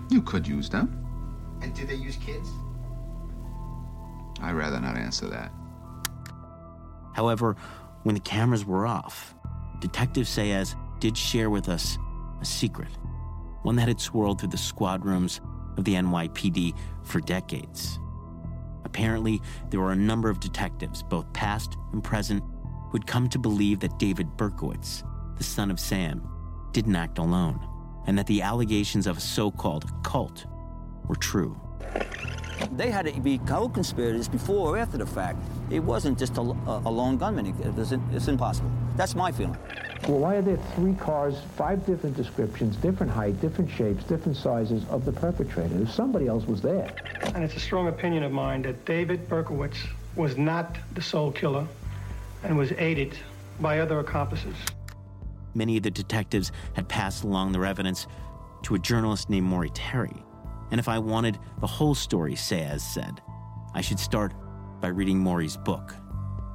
You 0.09 0.23
could 0.23 0.49
use 0.49 0.71
them. 0.71 1.07
And 1.61 1.75
do 1.75 1.85
they 1.85 1.95
use 1.95 2.17
kids? 2.17 2.49
I'd 4.41 4.53
rather 4.53 4.81
not 4.81 4.97
answer 4.97 5.27
that. 5.27 5.53
However, 7.13 7.55
when 8.05 8.15
the 8.15 8.23
cameras 8.23 8.65
were 8.65 8.87
off, 8.87 9.35
Detective 9.81 10.25
Saez 10.25 10.75
did 11.01 11.19
share 11.19 11.51
with 11.51 11.69
us 11.69 11.99
a 12.41 12.47
secret, 12.47 12.97
one 13.61 13.77
that 13.77 13.89
had 13.89 14.01
swirled 14.01 14.41
through 14.41 14.49
the 14.49 14.57
squad 14.57 15.05
rooms 15.05 15.43
of 15.77 15.85
the 15.85 15.93
NYPD 15.97 16.75
for 17.03 17.21
decades. 17.21 17.99
Apparently, 18.87 19.43
there 19.69 19.81
were 19.81 19.93
a 19.93 19.97
number 19.97 20.31
of 20.31 20.41
detectives, 20.41 21.03
both 21.03 21.31
past 21.35 21.77
and 21.93 22.03
present, 22.03 22.43
who 22.95 22.99
had 22.99 23.09
come 23.09 23.29
to 23.29 23.41
believe 23.41 23.81
that 23.81 23.99
David 23.99 24.29
Berkowitz, 24.37 25.03
the 25.37 25.43
son 25.43 25.69
of 25.69 25.81
Sam, 25.81 26.23
didn't 26.71 26.95
act 26.95 27.19
alone, 27.19 27.59
and 28.07 28.17
that 28.17 28.29
the 28.29 28.41
allegations 28.41 29.09
of 29.09 29.17
a 29.17 29.21
so 29.21 29.51
called 29.51 29.91
cult 30.05 30.47
were 31.09 31.17
true. 31.17 31.61
They 32.77 32.93
had 32.93 33.07
to 33.07 33.21
be 33.21 33.39
co-conspirators 33.39 34.29
before 34.29 34.77
or 34.77 34.79
after 34.79 34.97
the 34.97 35.07
fact. 35.07 35.41
It 35.71 35.81
wasn't 35.81 36.21
just 36.21 36.37
a, 36.39 36.43
a, 36.43 36.89
lone 36.89 37.19
gunman. 37.19 37.47
It 37.47 37.75
was, 37.75 37.91
it's 37.91 38.29
impossible. 38.29 38.71
That's 38.95 39.17
my 39.17 39.33
feeling. 39.33 39.59
Well, 40.07 40.21
why 40.21 40.37
are 40.37 40.43
there 40.43 40.59
three 40.77 40.95
cars, 40.95 41.35
five 41.57 41.85
different 41.85 42.17
descriptions, 42.17 42.77
different 42.77 43.11
height, 43.11 43.41
different 43.41 43.73
shapes, 43.73 44.05
different 44.05 44.37
sizes 44.37 44.85
of 44.89 45.05
the 45.05 45.11
perpetrator? 45.11 45.83
If 45.83 45.91
somebody 45.91 46.29
else 46.29 46.47
was 46.47 46.63
there. 46.63 46.95
And 47.35 47.43
it's 47.43 47.57
a 47.57 47.61
strong 47.61 47.89
opinion 47.89 48.23
of 48.23 48.31
mine 48.31 48.63
that 48.63 48.85
David 48.85 49.29
Berkowitz 49.29 49.79
was 50.15 50.37
not 50.37 50.77
the 50.95 51.03
sole 51.03 51.33
killer 51.33 51.67
and 52.45 52.57
was 52.57 52.73
aided 52.73 53.17
by 53.61 53.81
other 53.81 53.99
accomplices. 53.99 54.55
Many 55.55 55.77
of 55.77 55.83
the 55.83 55.91
detectives 55.91 56.53
had 56.75 56.89
passed 56.89 57.25
along 57.25 57.53
their 57.53 57.65
evidence 57.65 58.07
to 58.63 58.75
a 58.75 58.79
journalist 58.79 59.29
named 59.29 59.47
Maury 59.47 59.71
Terry 59.71 60.25
and 60.71 60.81
if 60.81 60.89
I 60.89 60.99
wanted 60.99 61.39
the 61.61 61.69
whole 61.69 61.95
story, 61.95 62.35
Saez 62.35 62.81
said, 62.81 63.21
I 63.75 63.81
should 63.81 64.01
start 64.01 64.35
by 64.81 64.89
reading 64.89 65.19
Maury's 65.19 65.57
book, 65.57 65.95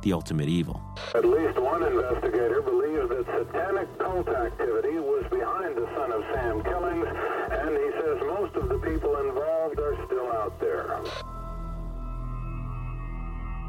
The 0.02 0.12
Ultimate 0.12 0.50
Evil. 0.50 0.82
At 1.16 1.24
least 1.24 1.58
one 1.58 1.84
investigator 1.84 2.62
believes 2.62 3.08
that 3.08 3.26
satanic 3.28 3.98
cult 3.98 4.28
activity 4.28 5.00
was 5.00 5.26
behind 5.30 5.78
the 5.78 5.88
son 5.96 6.12
of 6.12 6.24
Sam 6.34 6.64
killings, 6.64 7.08
and 7.08 7.70
he 7.78 7.92
says 7.92 8.18
most 8.28 8.56
of 8.56 8.68
the 8.68 8.78
people 8.80 9.16
involved 9.22 9.80
are 9.80 9.96
still 10.06 10.32
out 10.34 10.60
there. 10.60 11.00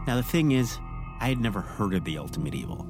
Now, 0.09 0.17
the 0.17 0.25
thing 0.25 0.51
is, 0.51 0.81
I 1.21 1.29
had 1.29 1.39
never 1.39 1.61
heard 1.61 1.93
of 1.93 2.05
The 2.05 2.17
Ultimate 2.17 2.55
Evil, 2.55 2.87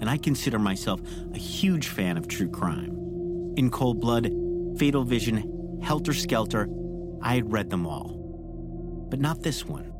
and 0.00 0.08
I 0.08 0.16
consider 0.16 0.60
myself 0.60 1.00
a 1.34 1.38
huge 1.38 1.88
fan 1.88 2.16
of 2.16 2.28
true 2.28 2.48
crime. 2.48 3.54
In 3.56 3.70
Cold 3.70 4.00
Blood, 4.00 4.30
Fatal 4.78 5.02
Vision, 5.02 5.80
Helter 5.82 6.14
Skelter, 6.14 6.68
I 7.22 7.34
had 7.34 7.52
read 7.52 7.70
them 7.70 7.84
all. 7.84 9.06
But 9.10 9.20
not 9.20 9.42
this 9.42 9.64
one. 9.64 9.92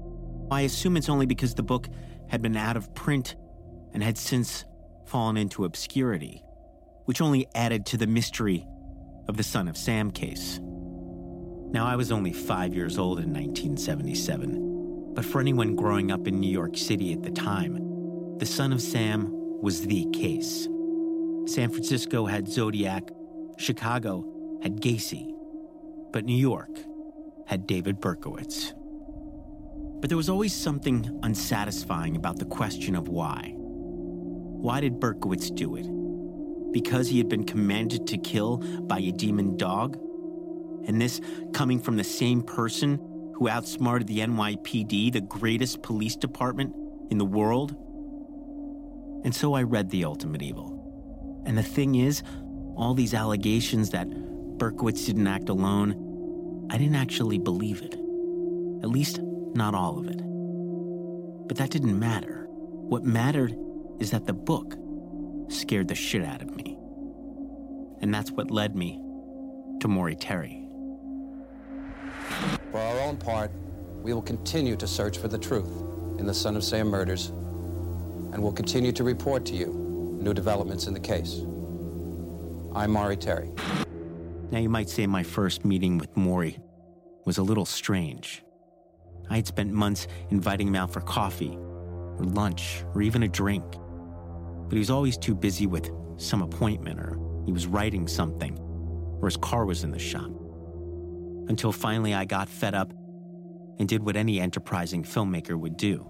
I 0.50 0.60
assume 0.60 0.96
it's 0.96 1.08
only 1.08 1.26
because 1.26 1.54
the 1.54 1.64
book 1.64 1.88
had 2.28 2.40
been 2.40 2.56
out 2.56 2.76
of 2.76 2.94
print 2.94 3.34
and 3.92 4.02
had 4.02 4.16
since 4.16 4.64
fallen 5.04 5.36
into 5.36 5.64
obscurity, 5.64 6.44
which 7.06 7.20
only 7.20 7.48
added 7.54 7.84
to 7.86 7.96
the 7.96 8.06
mystery 8.06 8.64
of 9.28 9.36
the 9.36 9.42
Son 9.42 9.66
of 9.66 9.76
Sam 9.76 10.12
case. 10.12 10.60
Now, 11.72 11.86
I 11.86 11.96
was 11.96 12.12
only 12.12 12.32
five 12.32 12.74
years 12.74 12.96
old 12.96 13.18
in 13.18 13.32
1977, 13.32 14.71
but 15.14 15.24
for 15.24 15.40
anyone 15.40 15.76
growing 15.76 16.10
up 16.10 16.26
in 16.26 16.40
New 16.40 16.50
York 16.50 16.76
City 16.76 17.12
at 17.12 17.22
the 17.22 17.30
time, 17.30 18.38
the 18.38 18.46
Son 18.46 18.72
of 18.72 18.80
Sam 18.80 19.28
was 19.60 19.86
the 19.86 20.06
case. 20.12 20.68
San 21.46 21.70
Francisco 21.70 22.26
had 22.26 22.48
Zodiac, 22.48 23.10
Chicago 23.58 24.24
had 24.62 24.80
Gacy, 24.80 25.34
but 26.12 26.24
New 26.24 26.36
York 26.36 26.70
had 27.46 27.66
David 27.66 28.00
Berkowitz. 28.00 28.72
But 30.00 30.08
there 30.08 30.16
was 30.16 30.28
always 30.28 30.54
something 30.54 31.20
unsatisfying 31.22 32.16
about 32.16 32.38
the 32.38 32.44
question 32.44 32.96
of 32.96 33.08
why. 33.08 33.52
Why 33.56 34.80
did 34.80 34.98
Berkowitz 34.98 35.54
do 35.54 35.76
it? 35.76 35.86
Because 36.72 37.08
he 37.08 37.18
had 37.18 37.28
been 37.28 37.44
commanded 37.44 38.06
to 38.08 38.18
kill 38.18 38.58
by 38.82 38.98
a 38.98 39.12
demon 39.12 39.56
dog? 39.56 39.96
And 40.86 41.00
this 41.00 41.20
coming 41.52 41.78
from 41.78 41.96
the 41.96 42.04
same 42.04 42.42
person 42.42 42.98
who 43.42 43.48
outsmarted 43.48 44.06
the 44.06 44.20
NYPD, 44.20 45.12
the 45.12 45.20
greatest 45.20 45.82
police 45.82 46.14
department 46.14 46.72
in 47.10 47.18
the 47.18 47.24
world? 47.24 47.72
And 49.24 49.34
so 49.34 49.54
I 49.54 49.64
read 49.64 49.90
The 49.90 50.04
Ultimate 50.04 50.42
Evil. 50.42 51.42
And 51.44 51.58
the 51.58 51.62
thing 51.64 51.96
is, 51.96 52.22
all 52.76 52.94
these 52.94 53.14
allegations 53.14 53.90
that 53.90 54.08
Berkowitz 54.08 55.06
didn't 55.06 55.26
act 55.26 55.48
alone 55.48 56.08
I 56.70 56.78
didn't 56.78 56.94
actually 56.94 57.38
believe 57.38 57.82
it. 57.82 57.94
At 58.82 58.88
least, 58.88 59.18
not 59.20 59.74
all 59.74 59.98
of 59.98 60.06
it. 60.06 60.22
But 61.48 61.56
that 61.58 61.70
didn't 61.70 61.98
matter. 61.98 62.46
What 62.48 63.04
mattered 63.04 63.54
is 63.98 64.12
that 64.12 64.26
the 64.26 64.32
book 64.32 64.76
scared 65.48 65.88
the 65.88 65.94
shit 65.96 66.24
out 66.24 66.40
of 66.40 66.54
me. 66.54 66.78
And 68.00 68.14
that's 68.14 68.30
what 68.30 68.52
led 68.52 68.76
me 68.76 69.00
to 69.80 69.88
Maury 69.88 70.14
Terry. 70.14 70.61
For 72.72 72.78
our 72.78 73.00
own 73.00 73.18
part, 73.18 73.50
we 74.02 74.14
will 74.14 74.22
continue 74.22 74.76
to 74.76 74.86
search 74.86 75.18
for 75.18 75.28
the 75.28 75.36
truth 75.36 75.68
in 76.18 76.24
the 76.24 76.32
Son 76.32 76.56
of 76.56 76.64
Sam 76.64 76.88
murders, 76.88 77.28
and 77.28 78.42
will 78.42 78.52
continue 78.52 78.92
to 78.92 79.04
report 79.04 79.44
to 79.46 79.54
you 79.54 79.66
new 80.18 80.32
developments 80.32 80.86
in 80.86 80.94
the 80.94 81.00
case. 81.00 81.42
I'm 82.74 82.92
Maury 82.92 83.18
Terry. 83.18 83.50
Now, 84.50 84.58
you 84.58 84.70
might 84.70 84.88
say 84.88 85.06
my 85.06 85.22
first 85.22 85.66
meeting 85.66 85.98
with 85.98 86.16
Maury 86.16 86.60
was 87.26 87.36
a 87.36 87.42
little 87.42 87.66
strange. 87.66 88.42
I 89.28 89.36
had 89.36 89.46
spent 89.46 89.70
months 89.70 90.06
inviting 90.30 90.68
him 90.68 90.76
out 90.76 90.94
for 90.94 91.02
coffee, 91.02 91.54
or 91.54 92.24
lunch, 92.24 92.84
or 92.94 93.02
even 93.02 93.22
a 93.22 93.28
drink. 93.28 93.64
But 93.70 94.72
he 94.72 94.78
was 94.78 94.90
always 94.90 95.18
too 95.18 95.34
busy 95.34 95.66
with 95.66 95.90
some 96.16 96.40
appointment, 96.40 97.00
or 97.00 97.18
he 97.44 97.52
was 97.52 97.66
writing 97.66 98.08
something, 98.08 98.58
or 99.20 99.28
his 99.28 99.36
car 99.36 99.66
was 99.66 99.84
in 99.84 99.90
the 99.90 99.98
shop. 99.98 100.30
Until 101.48 101.72
finally 101.72 102.14
I 102.14 102.24
got 102.24 102.48
fed 102.48 102.74
up 102.74 102.92
and 103.78 103.88
did 103.88 104.02
what 104.02 104.16
any 104.16 104.40
enterprising 104.40 105.02
filmmaker 105.02 105.58
would 105.58 105.76
do. 105.76 106.08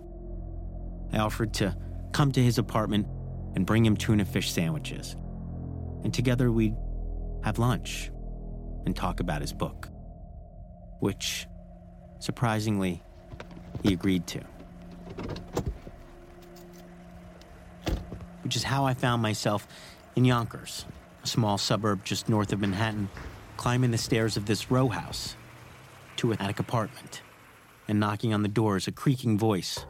I 1.12 1.18
offered 1.18 1.52
to 1.54 1.76
come 2.12 2.32
to 2.32 2.42
his 2.42 2.58
apartment 2.58 3.06
and 3.54 3.66
bring 3.66 3.84
him 3.84 3.96
tuna 3.96 4.24
fish 4.24 4.52
sandwiches. 4.52 5.16
And 6.04 6.12
together 6.12 6.50
we'd 6.50 6.76
have 7.44 7.58
lunch 7.58 8.10
and 8.86 8.94
talk 8.94 9.20
about 9.20 9.40
his 9.40 9.52
book, 9.52 9.88
which, 11.00 11.46
surprisingly, 12.18 13.02
he 13.82 13.92
agreed 13.92 14.26
to. 14.28 14.40
Which 18.42 18.56
is 18.56 18.64
how 18.64 18.84
I 18.84 18.94
found 18.94 19.22
myself 19.22 19.66
in 20.16 20.24
Yonkers, 20.24 20.84
a 21.22 21.26
small 21.26 21.58
suburb 21.58 22.04
just 22.04 22.28
north 22.28 22.52
of 22.52 22.60
Manhattan, 22.60 23.08
climbing 23.62 23.92
the 23.92 23.96
stairs 23.98 24.36
of 24.36 24.44
this 24.46 24.72
row 24.72 24.88
house 24.88 25.36
to 26.16 26.32
an 26.32 26.38
attic 26.40 26.58
apartment 26.58 27.22
and 27.86 28.00
knocking 28.00 28.34
on 28.34 28.42
the 28.42 28.48
door 28.48 28.74
as 28.74 28.88
a 28.88 28.90
creaking 28.90 29.38
voice 29.38 29.86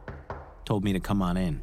told 0.66 0.84
me 0.84 0.92
to 0.92 1.00
come 1.00 1.22
on 1.22 1.38
in. 1.38 1.62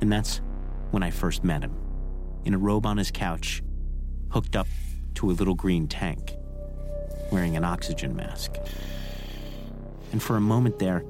And 0.00 0.10
that's 0.10 0.40
when 0.90 1.04
I 1.04 1.12
first 1.12 1.44
met 1.44 1.62
him, 1.62 1.76
in 2.44 2.54
a 2.54 2.58
robe 2.58 2.86
on 2.86 2.96
his 2.96 3.12
couch, 3.12 3.62
hooked 4.30 4.56
up 4.56 4.66
to 5.14 5.30
a 5.30 5.34
little 5.34 5.54
green 5.54 5.86
tank, 5.86 6.34
wearing 7.30 7.56
an 7.56 7.64
oxygen 7.64 8.16
mask. 8.16 8.56
And 10.10 10.20
for 10.20 10.36
a 10.36 10.40
moment 10.40 10.80
there, 10.80 11.04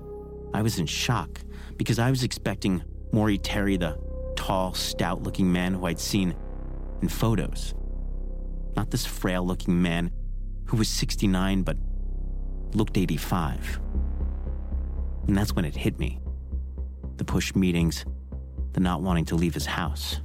I 0.53 0.61
was 0.61 0.79
in 0.79 0.85
shock. 0.85 1.41
because 1.79 1.99
I 1.99 2.11
was 2.11 2.23
expecting 2.23 2.83
Maury 3.13 3.39
Terry, 3.39 3.79
the 3.79 3.99
tall, 4.37 4.75
stout 4.75 5.23
looking 5.23 5.51
man 5.51 5.73
who 5.73 5.87
I'd 5.87 5.99
seen 5.99 6.35
in 7.03 7.09
photos. 7.09 7.75
Not 8.77 8.91
this 8.91 9.07
frail 9.07 9.47
looking 9.47 9.81
man 9.81 10.11
who 10.67 10.77
was 10.77 10.89
69 10.89 11.63
but 11.63 11.77
looked 12.75 12.97
85. 12.99 13.81
And 15.27 15.37
that's 15.37 15.55
when 15.55 15.65
it 15.65 15.75
hit 15.75 15.99
me 15.99 16.21
the 17.17 17.25
push 17.25 17.55
meetings, 17.55 18.05
the 18.73 18.81
not 18.81 19.01
wanting 19.01 19.25
to 19.25 19.37
leave 19.37 19.55
his 19.55 19.65
house. 19.65 20.21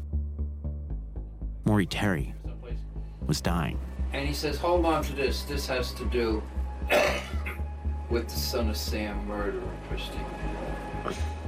Maury 1.64 1.86
Terry 1.86 2.34
was 3.26 3.40
dying. 3.40 3.80
And 4.12 4.28
he 4.28 4.34
says, 4.34 4.58
hold 4.58 4.86
on 4.86 5.04
to 5.06 5.14
this. 5.14 5.44
This 5.44 5.68
has 5.68 5.94
to 5.94 6.06
do 6.06 6.44
with 8.10 8.28
the 8.28 8.36
son 8.36 8.70
of 8.70 8.76
Sam 8.76 9.26
murderer, 9.26 9.64
Christine. 9.88 10.26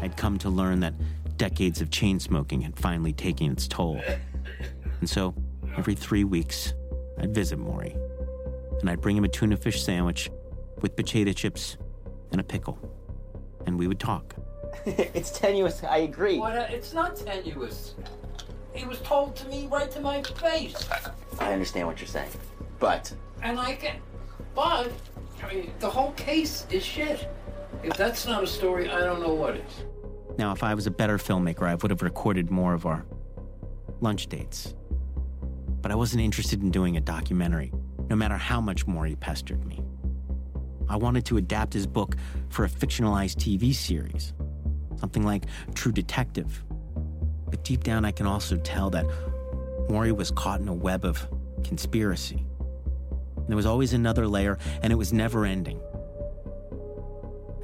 I'd 0.02 0.16
come 0.16 0.38
to 0.40 0.50
learn 0.50 0.80
that 0.80 0.94
decades 1.38 1.82
of 1.82 1.90
chain 1.90 2.20
smoking 2.20 2.62
had 2.62 2.78
finally 2.80 3.12
taken 3.12 3.52
its 3.52 3.68
toll. 3.68 4.02
And 5.04 5.10
so, 5.10 5.36
every 5.76 5.96
three 5.96 6.24
weeks, 6.24 6.74
I'd 7.20 7.34
visit 7.34 7.60
Maury. 7.60 7.94
And 8.80 8.90
I'd 8.90 9.02
bring 9.02 9.18
him 9.18 9.26
a 9.26 9.28
tuna 9.28 9.58
fish 9.58 9.84
sandwich 9.84 10.32
with 10.80 10.96
potato 10.96 11.34
chips 11.34 11.76
and 12.32 12.40
a 12.40 12.44
pickle. 12.46 12.80
And 13.66 13.78
we 13.78 13.90
would 13.90 14.00
talk. 14.00 14.34
it's 14.86 15.30
tenuous, 15.38 15.84
I 15.84 15.98
agree. 15.98 16.40
What, 16.40 16.56
uh, 16.56 16.68
it's 16.70 16.94
not 16.94 17.18
tenuous. 17.18 17.96
It 18.74 18.88
was 18.88 19.02
told 19.02 19.36
to 19.36 19.48
me 19.50 19.68
right 19.68 19.92
to 19.92 20.00
my 20.00 20.24
face. 20.24 20.88
I 21.38 21.52
understand 21.52 21.86
what 21.86 22.00
you're 22.00 22.08
saying. 22.08 22.32
But. 22.80 23.14
And 23.42 23.60
I 23.60 23.76
can. 23.76 23.98
But, 24.56 24.90
I 25.44 25.54
mean, 25.54 25.74
the 25.80 25.90
whole 25.90 26.14
case 26.14 26.66
is 26.72 26.82
shit. 26.82 27.28
If 27.84 27.98
that's 27.98 28.26
not 28.26 28.42
a 28.42 28.48
story, 28.48 28.90
I 28.90 29.02
don't 29.02 29.22
know 29.22 29.34
what 29.34 29.58
is. 29.58 29.84
Now, 30.38 30.54
if 30.54 30.64
I 30.64 30.74
was 30.74 30.88
a 30.88 30.92
better 30.92 31.18
filmmaker, 31.18 31.64
I 31.64 31.76
would 31.76 31.92
have 31.92 32.04
recorded 32.04 32.50
more 32.50 32.74
of 32.74 32.86
our 32.86 33.06
lunch 34.00 34.28
dates. 34.28 34.76
But 35.84 35.92
I 35.92 35.96
wasn't 35.96 36.24
interested 36.24 36.64
in 36.64 36.72
doing 36.72 36.96
a 36.96 37.02
documentary, 37.02 37.74
no 38.10 38.16
matter 38.16 38.38
how 38.38 38.62
much 38.62 38.86
he 39.06 39.16
pestered 39.16 39.66
me. 39.66 39.84
I 40.88 40.96
wanted 40.96 41.26
to 41.26 41.38
adapt 41.38 41.74
his 41.74 41.86
book 41.86 42.16
for 42.50 42.64
a 42.64 42.70
fictionalized 42.70 43.36
TV 43.36 43.76
series, 43.76 44.34
something 44.96 45.24
like 45.24 45.46
True 45.76 45.92
Detective. 45.92 46.64
But 47.50 47.66
deep 47.66 47.84
down, 47.84 48.06
I 48.06 48.12
can 48.12 48.26
also 48.26 48.56
tell 48.58 48.90
that 48.92 49.06
Maury 49.90 50.14
was 50.14 50.32
caught 50.32 50.62
in 50.62 50.70
a 50.70 50.74
web 50.74 51.04
of 51.04 51.28
conspiracy. 51.66 52.46
There 53.50 53.58
was 53.58 53.66
always 53.66 53.92
another 53.92 54.26
layer, 54.26 54.58
and 54.82 54.94
it 54.94 54.96
was 54.96 55.12
never 55.12 55.46
ending. 55.46 55.82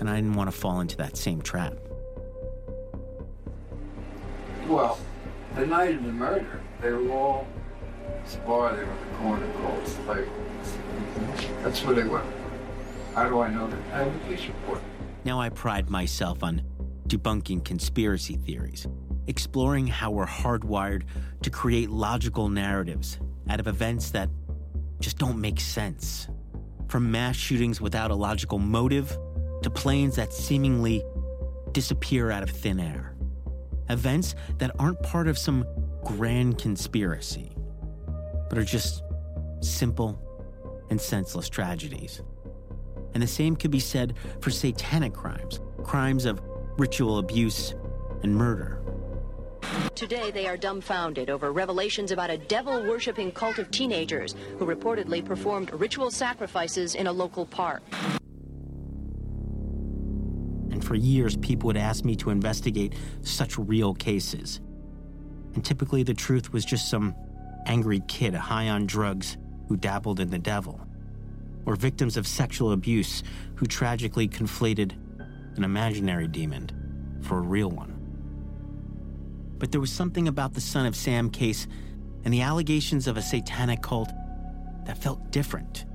And 0.01 0.09
I 0.09 0.15
didn't 0.15 0.33
want 0.33 0.51
to 0.51 0.55
fall 0.55 0.81
into 0.81 0.97
that 0.97 1.15
same 1.15 1.41
trap. 1.41 1.73
Well, 4.67 4.99
the 5.55 5.65
night 5.65 5.95
of 5.95 6.03
the 6.03 6.11
murder, 6.11 6.61
they 6.81 6.91
were 6.91 7.11
all 7.11 7.47
bar 8.45 8.75
there 8.75 8.85
on 8.85 8.97
the 8.97 9.17
corner 9.17 9.53
called 9.61 9.87
Slave. 9.87 10.29
That's 11.63 11.83
where 11.83 11.95
they 11.95 12.03
were. 12.03 12.23
How 13.15 13.27
do 13.27 13.39
I 13.41 13.49
know 13.49 13.67
that? 13.67 13.79
I 13.93 14.03
have 14.03 14.15
a 14.15 14.19
police 14.19 14.45
report. 14.45 14.81
Now 15.25 15.39
I 15.39 15.49
pride 15.49 15.89
myself 15.89 16.43
on 16.43 16.61
debunking 17.07 17.65
conspiracy 17.65 18.35
theories, 18.35 18.87
exploring 19.27 19.87
how 19.87 20.11
we're 20.11 20.25
hardwired 20.25 21.03
to 21.41 21.49
create 21.49 21.89
logical 21.89 22.49
narratives 22.49 23.19
out 23.49 23.59
of 23.59 23.67
events 23.67 24.11
that 24.11 24.29
just 24.99 25.17
don't 25.17 25.39
make 25.39 25.59
sense. 25.59 26.27
From 26.87 27.11
mass 27.11 27.35
shootings 27.35 27.81
without 27.81 28.11
a 28.11 28.15
logical 28.15 28.59
motive 28.59 29.17
to 29.63 29.69
planes 29.69 30.15
that 30.15 30.33
seemingly 30.33 31.03
disappear 31.71 32.31
out 32.31 32.43
of 32.43 32.49
thin 32.49 32.79
air. 32.79 33.15
Events 33.89 34.35
that 34.59 34.71
aren't 34.79 35.01
part 35.03 35.27
of 35.27 35.37
some 35.37 35.65
grand 36.03 36.57
conspiracy, 36.57 37.51
but 38.49 38.57
are 38.57 38.63
just 38.63 39.03
simple 39.61 40.19
and 40.89 40.99
senseless 40.99 41.47
tragedies. 41.49 42.21
And 43.13 43.23
the 43.23 43.27
same 43.27 43.55
could 43.55 43.71
be 43.71 43.79
said 43.79 44.15
for 44.41 44.49
satanic 44.49 45.13
crimes, 45.13 45.59
crimes 45.83 46.25
of 46.25 46.41
ritual 46.77 47.19
abuse 47.19 47.75
and 48.23 48.35
murder. 48.35 48.81
Today, 49.95 50.31
they 50.31 50.47
are 50.47 50.57
dumbfounded 50.57 51.29
over 51.29 51.51
revelations 51.51 52.11
about 52.11 52.29
a 52.29 52.37
devil 52.37 52.81
worshipping 52.83 53.31
cult 53.31 53.59
of 53.59 53.69
teenagers 53.69 54.35
who 54.57 54.65
reportedly 54.65 55.23
performed 55.23 55.71
ritual 55.73 56.09
sacrifices 56.09 56.95
in 56.95 57.07
a 57.07 57.11
local 57.11 57.45
park. 57.45 57.83
And 60.71 60.83
for 60.83 60.95
years, 60.95 61.35
people 61.37 61.67
would 61.67 61.77
ask 61.77 62.05
me 62.05 62.15
to 62.17 62.29
investigate 62.29 62.93
such 63.21 63.57
real 63.57 63.93
cases. 63.93 64.61
And 65.53 65.65
typically, 65.65 66.03
the 66.03 66.13
truth 66.13 66.53
was 66.53 66.63
just 66.63 66.89
some 66.89 67.13
angry 67.65 68.01
kid 68.07 68.33
high 68.33 68.69
on 68.69 68.85
drugs 68.85 69.37
who 69.67 69.77
dabbled 69.77 70.19
in 70.19 70.29
the 70.29 70.39
devil, 70.39 70.79
or 71.65 71.75
victims 71.75 72.17
of 72.17 72.27
sexual 72.27 72.71
abuse 72.71 73.23
who 73.55 73.65
tragically 73.65 74.27
conflated 74.27 74.93
an 75.57 75.63
imaginary 75.63 76.27
demon 76.27 76.69
for 77.21 77.37
a 77.37 77.41
real 77.41 77.69
one. 77.69 77.95
But 79.57 79.71
there 79.71 79.81
was 79.81 79.91
something 79.91 80.27
about 80.27 80.53
the 80.53 80.61
Son 80.61 80.85
of 80.85 80.95
Sam 80.95 81.29
case 81.29 81.67
and 82.23 82.33
the 82.33 82.41
allegations 82.41 83.07
of 83.07 83.17
a 83.17 83.21
satanic 83.21 83.81
cult 83.81 84.09
that 84.85 84.97
felt 84.97 85.31
different, 85.31 85.85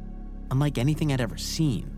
unlike 0.50 0.78
anything 0.78 1.12
I'd 1.12 1.20
ever 1.20 1.38
seen. 1.38 1.90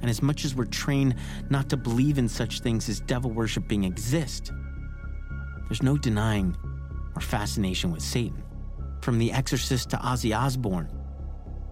And 0.00 0.10
as 0.10 0.20
much 0.20 0.44
as 0.44 0.54
we're 0.54 0.64
trained 0.64 1.14
not 1.48 1.68
to 1.68 1.76
believe 1.76 2.18
in 2.18 2.28
such 2.28 2.60
things 2.60 2.88
as 2.88 3.00
devil 3.00 3.30
worshiping 3.30 3.84
exist, 3.84 4.50
there's 5.68 5.82
no 5.82 5.96
denying 5.96 6.56
our 7.14 7.20
fascination 7.20 7.92
with 7.92 8.02
Satan. 8.02 8.42
From 9.02 9.18
The 9.18 9.32
Exorcist 9.32 9.90
to 9.90 9.96
Ozzy 9.96 10.32
Osbourne, 10.32 10.88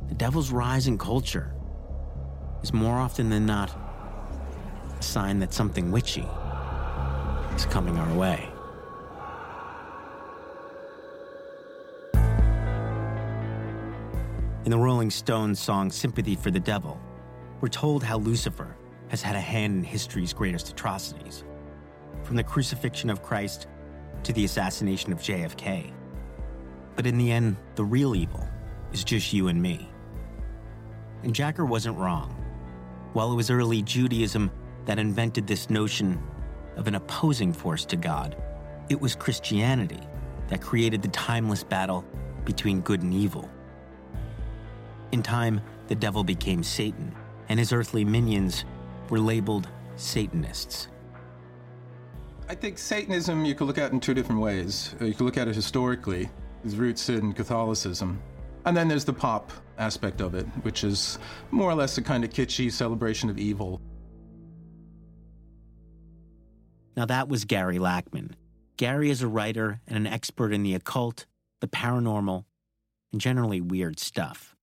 the 0.09 0.17
devil's 0.17 0.51
rise 0.51 0.89
in 0.89 0.99
culture 0.99 1.55
is 2.61 2.73
more 2.73 2.99
often 2.99 3.31
than 3.31 3.47
not 3.47 3.71
a 4.99 5.01
sign 5.01 5.39
that 5.39 5.55
something 5.55 5.93
witchy 5.93 6.27
is 7.55 7.67
coming 7.67 7.97
our 7.97 8.19
way. 8.19 8.49
In 14.65 14.73
the 14.73 14.79
Rolling 14.79 15.13
Stones 15.13 15.61
song 15.61 15.93
Sympathy 15.93 16.35
for 16.35 16.51
the 16.51 16.59
Devil, 16.59 17.01
we're 17.61 17.69
told 17.69 18.03
how 18.03 18.19
Lucifer 18.19 18.75
has 19.07 19.23
had 19.23 19.37
a 19.37 19.41
hand 19.41 19.77
in 19.77 19.85
history's 19.85 20.33
greatest 20.33 20.71
atrocities. 20.71 21.45
From 22.25 22.35
the 22.35 22.43
crucifixion 22.43 23.09
of 23.09 23.23
Christ 23.23 23.69
to 24.25 24.33
the 24.33 24.45
assassination 24.45 25.13
of 25.13 25.21
JFK. 25.21 25.93
But 26.97 27.07
in 27.07 27.19
the 27.19 27.31
end, 27.33 27.57
the 27.75 27.85
real 27.85 28.15
evil 28.15 28.47
is 28.93 29.05
just 29.05 29.33
you 29.33 29.49
and 29.49 29.61
me. 29.61 29.89
And 31.23 31.35
Jagger 31.35 31.65
wasn't 31.65 31.99
wrong. 31.99 32.37
While 33.13 33.33
it 33.33 33.37
was 33.37 33.51
early 33.51 33.83
Judaism 33.83 34.51
that 34.87 34.99
invented 34.99 35.47
this 35.47 35.71
notion 35.71 36.23
of 36.77 36.87
an 36.87 36.95
opposing 36.95 37.53
force 37.53 37.85
to 37.87 37.97
God, 37.97 38.37
it 38.89 39.01
was 39.01 39.15
Christianity 39.15 40.01
that 40.49 40.61
created 40.61 41.03
the 41.03 41.09
timeless 41.09 41.63
battle 41.63 42.05
between 42.45 42.81
good 42.81 43.03
and 43.03 43.15
evil. 43.15 43.49
In 45.13 45.23
time, 45.23 45.61
the 45.89 45.95
devil 45.95 46.23
became 46.25 46.63
Satan, 46.63 47.15
and 47.49 47.59
his 47.59 47.73
earthly 47.73 48.05
minions 48.05 48.65
were 49.09 49.19
labeled 49.19 49.69
Satanists. 49.97 50.89
I 52.49 52.55
think 52.55 52.79
Satanism 52.79 53.45
you 53.45 53.55
could 53.55 53.67
look 53.67 53.79
at 53.79 53.93
in 53.93 54.01
two 54.01 54.15
different 54.15 54.41
ways. 54.41 54.95
Uh, 55.01 55.05
you 55.05 55.15
could 55.15 55.25
look 55.25 55.37
at 55.37 55.47
it 55.47 55.55
historically, 55.55 56.31
its 56.65 56.75
roots 56.75 57.09
in 57.09 57.33
Catholicism. 57.33 58.21
And 58.65 58.77
then 58.77 58.89
there's 58.89 59.05
the 59.05 59.13
pop 59.13 59.53
aspect 59.79 60.21
of 60.21 60.35
it, 60.35 60.47
which 60.63 60.85
is 60.85 61.19
more 61.51 61.71
or 61.71 61.75
less 61.75 61.97
a 61.99 62.03
kind 62.03 62.25
of 62.25 62.31
kitschy 62.31 62.71
celebration 62.71 63.31
of 63.31 63.39
evil. 63.39 63.81
Now, 66.97 67.07
that 67.07 67.29
was 67.29 67.45
Gary 67.45 67.79
Lachman. 67.79 68.33
Gary 68.77 69.11
is 69.11 69.23
a 69.23 69.29
writer 69.29 69.81
and 69.87 69.97
an 69.97 70.07
expert 70.07 70.53
in 70.53 70.63
the 70.63 70.75
occult, 70.75 71.27
the 71.61 71.69
paranormal, 71.69 72.45
and 73.13 73.21
generally 73.21 73.61
weird 73.61 73.99
stuff. 73.99 74.57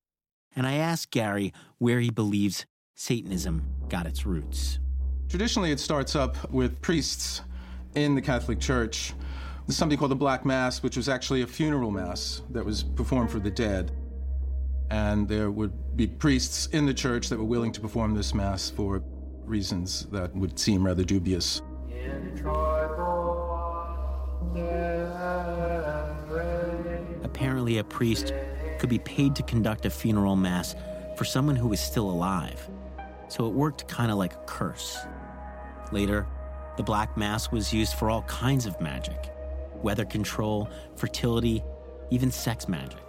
And 0.55 0.67
I 0.67 0.73
asked 0.73 1.11
Gary 1.11 1.53
where 1.77 1.99
he 1.99 2.09
believes 2.09 2.65
Satanism 2.95 3.63
got 3.89 4.05
its 4.05 4.25
roots. 4.25 4.79
Traditionally, 5.29 5.71
it 5.71 5.79
starts 5.79 6.15
up 6.15 6.51
with 6.51 6.81
priests 6.81 7.41
in 7.95 8.15
the 8.15 8.21
Catholic 8.21 8.59
Church. 8.59 9.13
Something 9.69 9.97
called 9.97 10.11
the 10.11 10.15
Black 10.15 10.45
Mass, 10.45 10.81
which 10.81 10.95
was 10.95 11.09
actually 11.09 11.41
a 11.41 11.47
funeral 11.47 11.91
mass 11.91 12.41
that 12.51 12.65
was 12.65 12.83
performed 12.83 13.29
for 13.29 13.39
the 13.39 13.51
dead. 13.51 13.91
And 14.89 15.27
there 15.27 15.51
would 15.51 15.97
be 15.97 16.07
priests 16.07 16.67
in 16.67 16.85
the 16.85 16.93
church 16.93 17.27
that 17.27 17.37
were 17.37 17.43
willing 17.43 17.73
to 17.73 17.81
perform 17.81 18.15
this 18.15 18.33
mass 18.33 18.69
for 18.69 19.03
reasons 19.43 20.05
that 20.11 20.33
would 20.33 20.57
seem 20.57 20.85
rather 20.85 21.03
dubious. 21.03 21.61
Apparently, 27.23 27.79
a 27.79 27.83
priest 27.83 28.33
could 28.79 28.89
be 28.89 28.99
paid 28.99 29.35
to 29.35 29.43
conduct 29.43 29.85
a 29.85 29.89
funeral 29.89 30.37
mass 30.37 30.75
for 31.17 31.25
someone 31.25 31.57
who 31.57 31.67
was 31.67 31.81
still 31.81 32.09
alive. 32.09 32.69
So 33.27 33.45
it 33.47 33.53
worked 33.53 33.85
kind 33.89 34.11
of 34.11 34.17
like 34.17 34.33
a 34.33 34.43
curse. 34.45 34.97
Later, 35.91 36.25
The 36.77 36.83
Black 36.83 37.17
Mass 37.17 37.51
was 37.51 37.73
used 37.73 37.95
for 37.95 38.09
all 38.09 38.21
kinds 38.23 38.65
of 38.65 38.79
magic 38.79 39.33
weather 39.83 40.05
control, 40.05 40.69
fertility, 40.95 41.63
even 42.09 42.31
sex 42.31 42.67
magic. 42.67 42.99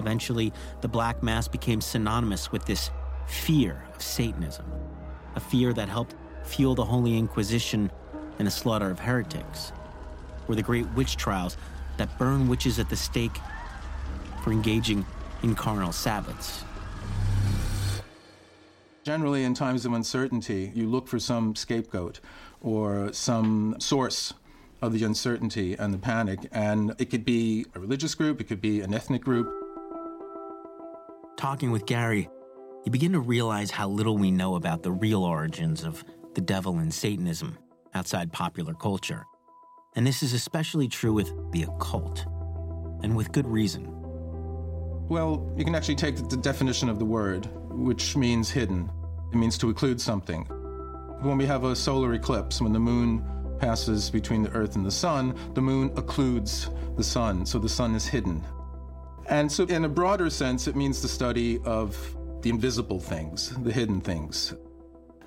Eventually, 0.00 0.52
the 0.80 0.88
Black 0.88 1.22
Mass 1.22 1.48
became 1.48 1.80
synonymous 1.80 2.52
with 2.52 2.64
this 2.66 2.90
fear 3.26 3.84
of 3.94 4.02
Satanism, 4.02 4.64
a 5.34 5.40
fear 5.40 5.72
that 5.72 5.88
helped 5.88 6.14
fuel 6.44 6.74
the 6.74 6.84
Holy 6.84 7.16
Inquisition 7.16 7.90
and 8.38 8.46
the 8.46 8.50
slaughter 8.50 8.90
of 8.90 9.00
heretics, 9.00 9.72
or 10.48 10.54
the 10.54 10.62
great 10.62 10.88
witch 10.94 11.16
trials 11.16 11.56
that 11.96 12.16
burn 12.18 12.48
witches 12.48 12.78
at 12.78 12.88
the 12.88 12.96
stake 12.96 13.38
for 14.42 14.52
engaging 14.52 15.04
in 15.42 15.54
carnal 15.54 15.92
Sabbaths. 15.92 16.64
Generally, 19.02 19.44
in 19.44 19.54
times 19.54 19.84
of 19.86 19.92
uncertainty, 19.92 20.70
you 20.74 20.86
look 20.86 21.08
for 21.08 21.18
some 21.18 21.56
scapegoat 21.56 22.20
or 22.60 23.12
some 23.12 23.76
source 23.78 24.34
of 24.80 24.92
the 24.92 25.04
uncertainty 25.04 25.74
and 25.74 25.92
the 25.92 25.98
panic. 25.98 26.48
And 26.52 26.94
it 26.98 27.10
could 27.10 27.24
be 27.24 27.66
a 27.74 27.80
religious 27.80 28.14
group, 28.14 28.40
it 28.40 28.44
could 28.44 28.60
be 28.60 28.80
an 28.80 28.94
ethnic 28.94 29.22
group. 29.22 29.52
Talking 31.36 31.70
with 31.70 31.86
Gary, 31.86 32.28
you 32.84 32.92
begin 32.92 33.12
to 33.12 33.20
realize 33.20 33.70
how 33.70 33.88
little 33.88 34.16
we 34.16 34.30
know 34.30 34.54
about 34.54 34.82
the 34.82 34.90
real 34.92 35.24
origins 35.24 35.84
of 35.84 36.04
the 36.34 36.40
devil 36.40 36.78
and 36.78 36.92
Satanism 36.92 37.58
outside 37.94 38.32
popular 38.32 38.74
culture. 38.74 39.26
And 39.96 40.06
this 40.06 40.22
is 40.22 40.32
especially 40.32 40.88
true 40.88 41.12
with 41.12 41.32
the 41.52 41.62
occult, 41.64 42.24
and 43.02 43.16
with 43.16 43.32
good 43.32 43.46
reason. 43.46 43.88
Well, 45.08 45.52
you 45.56 45.64
can 45.64 45.74
actually 45.74 45.96
take 45.96 46.16
the 46.28 46.36
definition 46.36 46.88
of 46.88 46.98
the 46.98 47.04
word, 47.04 47.48
which 47.70 48.16
means 48.16 48.50
hidden. 48.50 48.90
It 49.32 49.36
means 49.36 49.56
to 49.58 49.72
occlude 49.72 50.00
something. 50.00 50.44
When 51.22 51.38
we 51.38 51.46
have 51.46 51.64
a 51.64 51.74
solar 51.74 52.14
eclipse, 52.14 52.60
when 52.60 52.72
the 52.72 52.78
moon 52.78 53.24
passes 53.58 54.10
between 54.10 54.42
the 54.42 54.50
earth 54.50 54.76
and 54.76 54.84
the 54.84 54.90
sun, 54.90 55.34
the 55.54 55.60
moon 55.60 55.90
occludes 55.90 56.70
the 56.96 57.04
sun, 57.04 57.46
so 57.46 57.58
the 57.58 57.68
sun 57.68 57.94
is 57.94 58.06
hidden. 58.06 58.44
And 59.28 59.50
so, 59.50 59.64
in 59.64 59.84
a 59.84 59.88
broader 59.88 60.30
sense, 60.30 60.66
it 60.68 60.76
means 60.76 61.02
the 61.02 61.08
study 61.08 61.60
of 61.64 62.16
the 62.40 62.50
invisible 62.50 63.00
things, 63.00 63.50
the 63.62 63.72
hidden 63.72 64.00
things. 64.00 64.54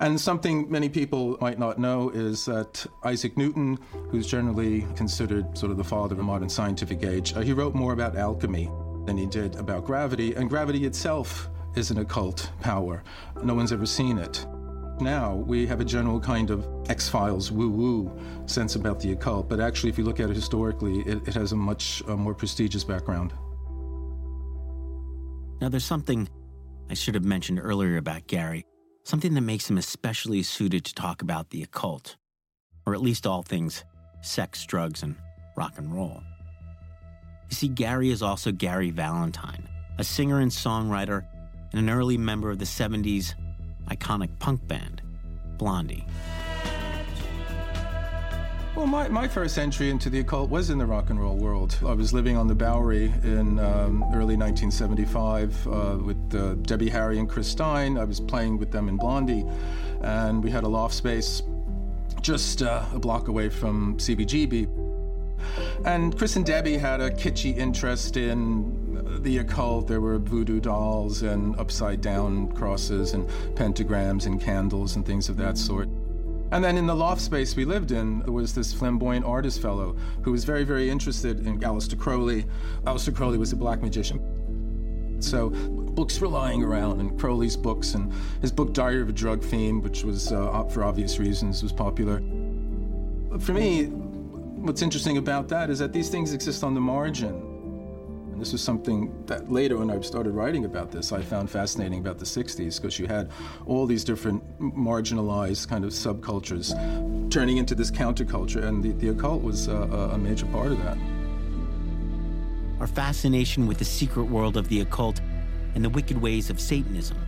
And 0.00 0.20
something 0.20 0.68
many 0.68 0.88
people 0.88 1.38
might 1.40 1.60
not 1.60 1.78
know 1.78 2.10
is 2.10 2.44
that 2.46 2.84
Isaac 3.04 3.36
Newton, 3.36 3.78
who's 4.10 4.26
generally 4.26 4.84
considered 4.96 5.56
sort 5.56 5.70
of 5.70 5.78
the 5.78 5.84
father 5.84 6.14
of 6.14 6.18
the 6.18 6.24
modern 6.24 6.48
scientific 6.48 7.04
age, 7.04 7.34
uh, 7.34 7.40
he 7.40 7.52
wrote 7.52 7.74
more 7.74 7.92
about 7.92 8.16
alchemy 8.16 8.68
than 9.06 9.16
he 9.16 9.26
did 9.26 9.54
about 9.56 9.84
gravity, 9.84 10.34
and 10.34 10.50
gravity 10.50 10.84
itself 10.84 11.48
is 11.76 11.92
an 11.92 11.98
occult 11.98 12.50
power. 12.60 13.04
No 13.44 13.54
one's 13.54 13.72
ever 13.72 13.86
seen 13.86 14.18
it. 14.18 14.44
Now 15.02 15.34
we 15.34 15.66
have 15.66 15.80
a 15.80 15.84
general 15.84 16.20
kind 16.20 16.50
of 16.50 16.66
X 16.88 17.08
Files 17.08 17.50
woo 17.50 17.70
woo 17.70 18.18
sense 18.46 18.76
about 18.76 19.00
the 19.00 19.12
occult, 19.12 19.48
but 19.48 19.58
actually, 19.58 19.90
if 19.90 19.98
you 19.98 20.04
look 20.04 20.20
at 20.20 20.30
it 20.30 20.36
historically, 20.36 21.00
it, 21.00 21.26
it 21.26 21.34
has 21.34 21.52
a 21.52 21.56
much 21.56 22.02
uh, 22.06 22.16
more 22.16 22.34
prestigious 22.34 22.84
background. 22.84 23.32
Now, 25.60 25.68
there's 25.68 25.84
something 25.84 26.28
I 26.90 26.94
should 26.94 27.14
have 27.14 27.24
mentioned 27.24 27.60
earlier 27.62 27.96
about 27.96 28.26
Gary, 28.26 28.64
something 29.04 29.34
that 29.34 29.40
makes 29.40 29.68
him 29.68 29.78
especially 29.78 30.42
suited 30.42 30.84
to 30.84 30.94
talk 30.94 31.22
about 31.22 31.50
the 31.50 31.62
occult, 31.62 32.16
or 32.86 32.94
at 32.94 33.00
least 33.00 33.26
all 33.26 33.42
things 33.42 33.84
sex, 34.20 34.64
drugs, 34.66 35.02
and 35.02 35.16
rock 35.56 35.78
and 35.78 35.92
roll. 35.92 36.22
You 37.50 37.56
see, 37.56 37.68
Gary 37.68 38.10
is 38.10 38.22
also 38.22 38.52
Gary 38.52 38.90
Valentine, 38.90 39.68
a 39.98 40.04
singer 40.04 40.38
and 40.38 40.50
songwriter 40.50 41.26
and 41.72 41.80
an 41.80 41.90
early 41.90 42.16
member 42.16 42.50
of 42.50 42.58
the 42.58 42.64
70s 42.64 43.34
iconic 43.96 44.38
punk 44.38 44.66
band, 44.66 45.02
Blondie. 45.58 46.06
Well, 48.74 48.86
my, 48.86 49.06
my 49.08 49.28
first 49.28 49.58
entry 49.58 49.90
into 49.90 50.08
the 50.08 50.20
occult 50.20 50.48
was 50.48 50.70
in 50.70 50.78
the 50.78 50.86
rock 50.86 51.10
and 51.10 51.20
roll 51.20 51.36
world. 51.36 51.76
I 51.86 51.92
was 51.92 52.14
living 52.14 52.38
on 52.38 52.48
the 52.48 52.54
Bowery 52.54 53.12
in 53.22 53.58
um, 53.58 54.02
early 54.14 54.34
1975 54.34 55.66
uh, 55.66 55.98
with 56.02 56.34
uh, 56.34 56.54
Debbie 56.54 56.88
Harry 56.88 57.18
and 57.18 57.28
Chris 57.28 57.48
Stein. 57.48 57.98
I 57.98 58.04
was 58.04 58.18
playing 58.18 58.56
with 58.56 58.72
them 58.72 58.88
in 58.88 58.96
Blondie, 58.96 59.44
and 60.00 60.42
we 60.42 60.50
had 60.50 60.64
a 60.64 60.68
loft 60.68 60.94
space 60.94 61.42
just 62.22 62.62
uh, 62.62 62.84
a 62.94 62.98
block 62.98 63.28
away 63.28 63.50
from 63.50 63.98
CBGB. 63.98 64.68
And 65.84 66.16
Chris 66.16 66.36
and 66.36 66.46
Debbie 66.46 66.78
had 66.78 67.00
a 67.00 67.10
kitschy 67.10 67.56
interest 67.56 68.16
in 68.16 68.81
the 69.22 69.38
occult. 69.38 69.88
There 69.88 70.00
were 70.00 70.18
voodoo 70.18 70.60
dolls 70.60 71.22
and 71.22 71.58
upside 71.58 72.00
down 72.00 72.52
crosses 72.52 73.12
and 73.12 73.28
pentagrams 73.54 74.26
and 74.26 74.40
candles 74.40 74.96
and 74.96 75.06
things 75.06 75.28
of 75.28 75.36
that 75.36 75.58
sort. 75.58 75.88
And 76.52 76.62
then 76.62 76.76
in 76.76 76.86
the 76.86 76.94
loft 76.94 77.22
space 77.22 77.56
we 77.56 77.64
lived 77.64 77.92
in 77.92 78.20
there 78.20 78.32
was 78.32 78.54
this 78.54 78.74
flamboyant 78.74 79.24
artist 79.24 79.62
fellow 79.62 79.96
who 80.22 80.32
was 80.32 80.44
very, 80.44 80.64
very 80.64 80.90
interested 80.90 81.46
in 81.46 81.60
Aleister 81.60 81.98
Crowley. 81.98 82.44
Aleister 82.84 83.14
Crowley 83.14 83.38
was 83.38 83.52
a 83.52 83.56
black 83.56 83.80
magician. 83.80 84.20
So 85.20 85.50
books 85.50 86.20
were 86.20 86.28
lying 86.28 86.62
around, 86.62 87.00
and 87.00 87.18
Crowley's 87.18 87.56
books, 87.56 87.94
and 87.94 88.12
his 88.40 88.50
book 88.50 88.72
Diary 88.74 89.02
of 89.02 89.08
a 89.08 89.12
Drug 89.12 89.42
Fiend, 89.42 89.82
which 89.82 90.04
was, 90.04 90.32
uh, 90.32 90.64
for 90.64 90.84
obvious 90.84 91.18
reasons, 91.18 91.62
was 91.62 91.72
popular. 91.72 92.18
For 93.38 93.52
me, 93.52 93.84
what's 93.86 94.82
interesting 94.82 95.18
about 95.18 95.48
that 95.48 95.70
is 95.70 95.78
that 95.78 95.92
these 95.92 96.08
things 96.08 96.32
exist 96.32 96.64
on 96.64 96.74
the 96.74 96.80
margin. 96.80 97.51
This 98.42 98.50
was 98.50 98.60
something 98.60 99.24
that 99.26 99.52
later, 99.52 99.76
when 99.78 99.88
I 99.88 100.00
started 100.00 100.32
writing 100.32 100.64
about 100.64 100.90
this, 100.90 101.12
I 101.12 101.22
found 101.22 101.48
fascinating 101.48 102.00
about 102.00 102.18
the 102.18 102.24
60s 102.24 102.82
because 102.82 102.98
you 102.98 103.06
had 103.06 103.30
all 103.66 103.86
these 103.86 104.02
different 104.02 104.42
marginalized 104.58 105.68
kind 105.68 105.84
of 105.84 105.92
subcultures 105.92 106.72
turning 107.30 107.58
into 107.58 107.76
this 107.76 107.88
counterculture, 107.88 108.64
and 108.64 108.82
the, 108.82 108.94
the 108.94 109.10
occult 109.10 109.44
was 109.44 109.68
a 109.68 110.18
major 110.18 110.46
part 110.46 110.72
of 110.72 110.78
that. 110.78 110.98
Our 112.80 112.88
fascination 112.88 113.68
with 113.68 113.78
the 113.78 113.84
secret 113.84 114.24
world 114.24 114.56
of 114.56 114.68
the 114.68 114.80
occult 114.80 115.20
and 115.76 115.84
the 115.84 115.90
wicked 115.90 116.20
ways 116.20 116.50
of 116.50 116.58
Satanism 116.58 117.18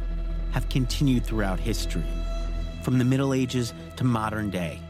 have 0.50 0.68
continued 0.68 1.24
throughout 1.24 1.60
history, 1.60 2.02
from 2.82 2.98
the 2.98 3.04
Middle 3.04 3.34
Ages 3.34 3.72
to 3.98 4.02
modern 4.02 4.50
day. 4.50 4.80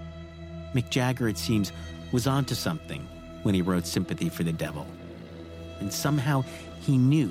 Mick 0.73 0.89
Jagger, 0.89 1.29
it 1.29 1.37
seems, 1.37 1.71
was 2.13 2.27
onto 2.27 2.55
something 2.55 3.07
when 3.43 3.55
he 3.55 3.61
wrote 3.61 3.87
Sympathy 3.87 4.31
for 4.31 4.43
the 4.43 4.55
Devil. 4.55 4.87
And 5.85 5.93
somehow 5.93 6.45
he 6.81 6.97
knew 6.97 7.31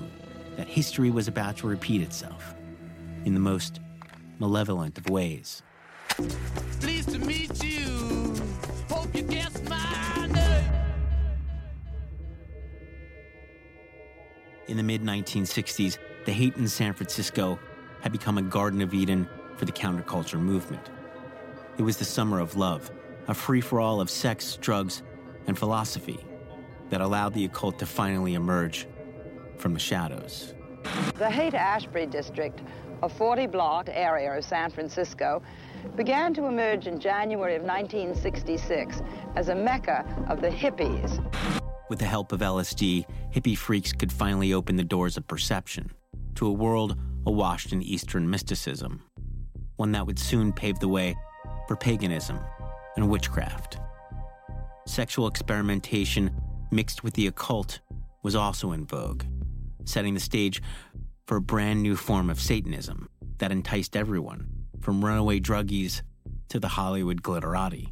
that 0.57 0.67
history 0.67 1.09
was 1.09 1.27
about 1.27 1.57
to 1.57 1.67
repeat 1.67 2.03
itself 2.03 2.53
in 3.25 3.33
the 3.33 3.39
most 3.39 3.79
malevolent 4.37 4.95
of 4.99 5.09
ways. 5.09 5.63
Pleased 6.79 7.09
to 7.09 7.17
meet 7.17 7.63
you. 7.63 8.35
Hope 8.91 9.15
you 9.15 9.23
guess 9.23 9.59
my 9.67 10.27
name. 10.27 10.71
In 14.67 14.77
the 14.77 14.83
mid 14.83 15.01
1960s, 15.01 15.97
the 16.25 16.31
Haight 16.31 16.55
in 16.55 16.67
San 16.67 16.93
Francisco 16.93 17.57
had 18.01 18.11
become 18.11 18.37
a 18.37 18.43
Garden 18.43 18.83
of 18.83 18.93
Eden 18.93 19.27
for 19.57 19.65
the 19.65 19.71
counterculture 19.71 20.39
movement. 20.39 20.91
It 21.79 21.81
was 21.81 21.97
the 21.97 22.05
summer 22.05 22.39
of 22.39 22.55
love, 22.55 22.91
a 23.27 23.33
free 23.33 23.61
for 23.61 23.79
all 23.79 23.99
of 23.99 24.11
sex, 24.11 24.57
drugs, 24.61 25.01
and 25.47 25.57
philosophy 25.57 26.23
that 26.89 27.01
allowed 27.01 27.33
the 27.33 27.45
occult 27.45 27.79
to 27.79 27.85
finally 27.85 28.33
emerge 28.33 28.87
from 29.57 29.73
the 29.73 29.79
shadows. 29.79 30.53
The 31.17 31.29
Haight 31.29 31.53
Ashbury 31.53 32.05
district, 32.05 32.61
a 33.01 33.09
40 33.09 33.47
block 33.47 33.89
area 33.91 34.37
of 34.37 34.43
San 34.43 34.69
Francisco, 34.69 35.41
began 35.95 36.33
to 36.33 36.45
emerge 36.45 36.87
in 36.87 36.99
January 36.99 37.55
of 37.55 37.63
1966 37.63 39.01
as 39.35 39.49
a 39.49 39.55
mecca 39.55 40.05
of 40.29 40.41
the 40.41 40.49
hippies. 40.49 41.21
With 41.89 41.99
the 41.99 42.05
help 42.05 42.31
of 42.31 42.39
LSD, 42.39 43.05
hippie 43.33 43.57
freaks 43.57 43.91
could 43.91 44.11
finally 44.11 44.53
open 44.53 44.75
the 44.75 44.83
doors 44.83 45.17
of 45.17 45.27
perception 45.27 45.91
to 46.35 46.47
a 46.47 46.51
world 46.51 46.97
awash 47.25 47.71
in 47.71 47.81
Eastern 47.81 48.29
mysticism, 48.29 49.01
one 49.75 49.91
that 49.91 50.05
would 50.05 50.19
soon 50.19 50.51
pave 50.51 50.79
the 50.79 50.87
way 50.87 51.15
for 51.67 51.75
paganism 51.75 52.39
and 52.95 53.09
witchcraft. 53.09 53.79
Sexual 54.85 55.27
experimentation 55.27 56.31
mixed 56.73 57.03
with 57.03 57.13
the 57.13 57.27
occult 57.27 57.79
was 58.23 58.35
also 58.35 58.71
in 58.71 58.85
vogue, 58.85 59.23
setting 59.85 60.13
the 60.13 60.19
stage 60.19 60.61
for 61.25 61.37
a 61.37 61.41
brand 61.41 61.81
new 61.81 61.95
form 61.95 62.29
of 62.29 62.39
Satanism 62.39 63.09
that 63.37 63.51
enticed 63.51 63.95
everyone, 63.95 64.47
from 64.81 65.03
runaway 65.03 65.39
druggies 65.39 66.01
to 66.49 66.59
the 66.59 66.67
Hollywood 66.67 67.21
glitterati. 67.21 67.91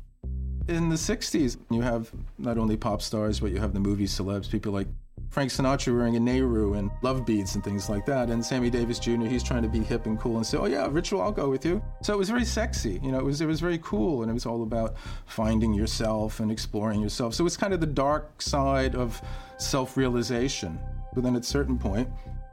In 0.68 0.90
the 0.90 0.96
60s, 0.96 1.58
you 1.70 1.82
have 1.82 2.12
not 2.38 2.58
only 2.58 2.78
pop 2.78 3.02
stars, 3.02 3.40
but 3.40 3.52
you 3.52 3.60
have 3.60 3.74
the 3.74 3.80
movie 3.80 4.06
celebs, 4.06 4.50
people 4.50 4.72
like 4.72 4.88
Frank 5.32 5.50
Sinatra 5.50 5.96
wearing 5.96 6.18
a 6.18 6.20
Nehru 6.20 6.74
and 6.74 6.92
love 7.02 7.26
beads 7.26 7.56
and 7.56 7.64
things 7.64 7.90
like 7.90 8.06
that. 8.06 8.30
And 8.30 8.46
Sammy 8.46 8.70
Davis 8.70 9.00
Jr., 9.00 9.26
he's 9.26 9.42
trying 9.42 9.64
to 9.64 9.70
be 9.70 9.80
hip 9.80 10.06
and 10.06 10.20
cool 10.20 10.36
and 10.36 10.46
say, 10.46 10.58
oh 10.58 10.66
yeah, 10.66 10.88
ritual, 10.92 11.22
I'll 11.22 11.32
go 11.32 11.50
with 11.50 11.66
you. 11.66 11.82
So 12.04 12.14
it 12.14 12.18
was 12.18 12.30
very 12.30 12.44
sexy. 12.44 13.00
You 13.02 13.14
know, 13.14 13.20
it 13.20 13.24
was, 13.26 13.40
it 13.40 13.46
was 13.46 13.62
very 13.62 13.80
cool. 13.80 14.22
And 14.22 14.30
it 14.30 14.34
was 14.34 14.46
all 14.46 14.62
about 14.62 14.96
finding 15.26 15.74
yourself 15.74 16.42
and 16.42 16.52
exploring 16.52 17.02
yourself. 17.02 17.34
So 17.34 17.46
it's 17.46 17.58
kind 17.58 17.74
of 17.74 17.80
the 17.80 17.88
dark 17.88 18.42
side 18.42 18.94
of 18.94 19.22
self-realization. 19.58 20.78
But 21.14 21.24
then 21.24 21.36
at 21.36 21.42
a 21.42 21.46
certain 21.46 21.80
point, 21.80 22.10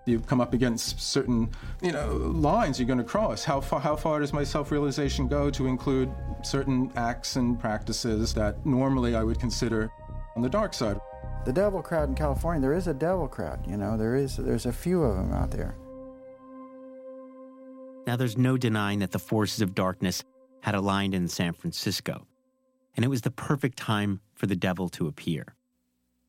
You 0.08 0.20
come 0.20 0.40
up 0.40 0.54
against 0.54 0.98
certain, 0.98 1.50
you 1.82 1.92
know, 1.92 2.16
lines 2.16 2.80
you're 2.80 2.86
going 2.86 2.98
to 2.98 3.04
cross. 3.04 3.44
How 3.44 3.60
far, 3.60 3.78
how 3.78 3.94
far 3.94 4.20
does 4.20 4.32
my 4.32 4.42
self-realization 4.42 5.28
go 5.28 5.50
to 5.50 5.66
include 5.66 6.10
certain 6.42 6.90
acts 6.96 7.36
and 7.36 7.60
practices 7.60 8.32
that 8.32 8.64
normally 8.64 9.14
I 9.14 9.22
would 9.22 9.38
consider 9.38 9.90
on 10.34 10.40
the 10.40 10.48
dark 10.48 10.72
side? 10.72 10.98
The 11.48 11.54
devil 11.54 11.80
crowd 11.80 12.10
in 12.10 12.14
California, 12.14 12.60
there 12.60 12.74
is 12.74 12.88
a 12.88 12.92
devil 12.92 13.26
crowd, 13.26 13.66
you 13.66 13.78
know, 13.78 13.96
there 13.96 14.14
is 14.16 14.36
there's 14.36 14.66
a 14.66 14.72
few 14.72 15.02
of 15.02 15.16
them 15.16 15.32
out 15.32 15.50
there. 15.50 15.74
Now, 18.06 18.16
there's 18.16 18.36
no 18.36 18.58
denying 18.58 18.98
that 18.98 19.12
the 19.12 19.18
forces 19.18 19.62
of 19.62 19.74
darkness 19.74 20.22
had 20.60 20.74
aligned 20.74 21.14
in 21.14 21.26
San 21.26 21.54
Francisco, 21.54 22.26
and 22.94 23.02
it 23.02 23.08
was 23.08 23.22
the 23.22 23.30
perfect 23.30 23.78
time 23.78 24.20
for 24.34 24.44
the 24.44 24.56
devil 24.56 24.90
to 24.90 25.06
appear. 25.06 25.54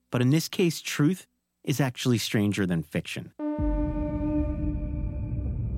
But 0.09 0.21
in 0.21 0.29
this 0.29 0.47
case, 0.47 0.79
truth 0.79 1.27
is 1.65 1.81
actually 1.81 2.19
stranger 2.19 2.65
than 2.65 2.81
fiction. 2.81 3.33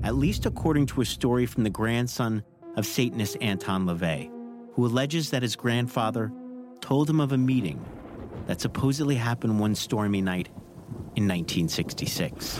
At 0.04 0.14
least 0.14 0.46
according 0.46 0.86
to 0.86 1.00
a 1.00 1.04
story 1.04 1.46
from 1.46 1.64
the 1.64 1.70
grandson 1.70 2.44
of 2.76 2.86
Satanist 2.86 3.36
Anton 3.40 3.86
LaVey, 3.86 4.30
who 4.74 4.86
alleges 4.86 5.30
that 5.30 5.42
his 5.42 5.56
grandfather 5.56 6.30
told 6.80 7.10
him 7.10 7.18
of 7.18 7.32
a 7.32 7.38
meeting 7.38 7.84
that 8.46 8.60
supposedly 8.60 9.14
happened 9.16 9.58
one 9.58 9.74
stormy 9.74 10.20
night 10.20 10.48
in 11.16 11.28
1966 11.28 12.58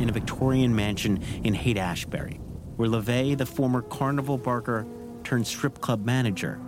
in 0.00 0.08
a 0.08 0.12
Victorian 0.12 0.74
mansion 0.74 1.22
in 1.44 1.54
Haight 1.54 1.78
Ashbury, 1.78 2.40
where 2.76 2.88
LaVey, 2.88 3.36
the 3.38 3.46
former 3.46 3.82
carnival 3.82 4.38
barker 4.38 4.86
turned 5.22 5.46
strip 5.46 5.80
club 5.80 6.04
manager, 6.04 6.60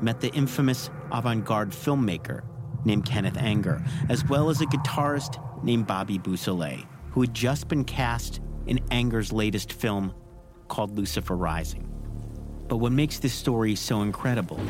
met 0.00 0.20
the 0.20 0.30
infamous 0.32 0.90
avant 1.12 1.44
garde 1.44 1.70
filmmaker 1.70 2.42
named 2.84 3.04
Kenneth 3.04 3.36
Anger, 3.36 3.82
as 4.08 4.24
well 4.26 4.48
as 4.48 4.60
a 4.60 4.66
guitarist 4.66 5.42
named 5.64 5.86
Bobby 5.86 6.18
Beausoleil, 6.18 6.80
who 7.10 7.20
had 7.20 7.34
just 7.34 7.68
been 7.68 7.84
cast 7.84 8.40
in 8.66 8.80
Anger's 8.90 9.32
latest 9.32 9.72
film 9.72 10.14
called 10.68 10.96
Lucifer 10.96 11.36
Rising. 11.36 11.86
But 12.68 12.76
what 12.76 12.92
makes 12.92 13.18
this 13.18 13.34
story 13.34 13.74
so 13.74 14.02
incredible 14.02 14.60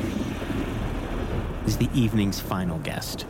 is 1.65 1.77
the 1.77 1.89
evening's 1.93 2.39
final 2.39 2.79
guest. 2.79 3.25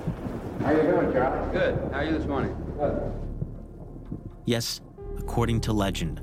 How 0.60 0.68
are 0.68 0.76
you 0.76 0.92
doing, 0.92 1.14
Charlie? 1.14 1.52
Good. 1.52 1.92
How 1.92 2.00
are 2.00 2.06
you 2.06 2.18
this 2.18 2.28
morning? 2.28 2.56
Good. 2.78 3.12
Yes, 4.46 4.82
according 5.18 5.62
to 5.62 5.74
legend, 5.74 6.22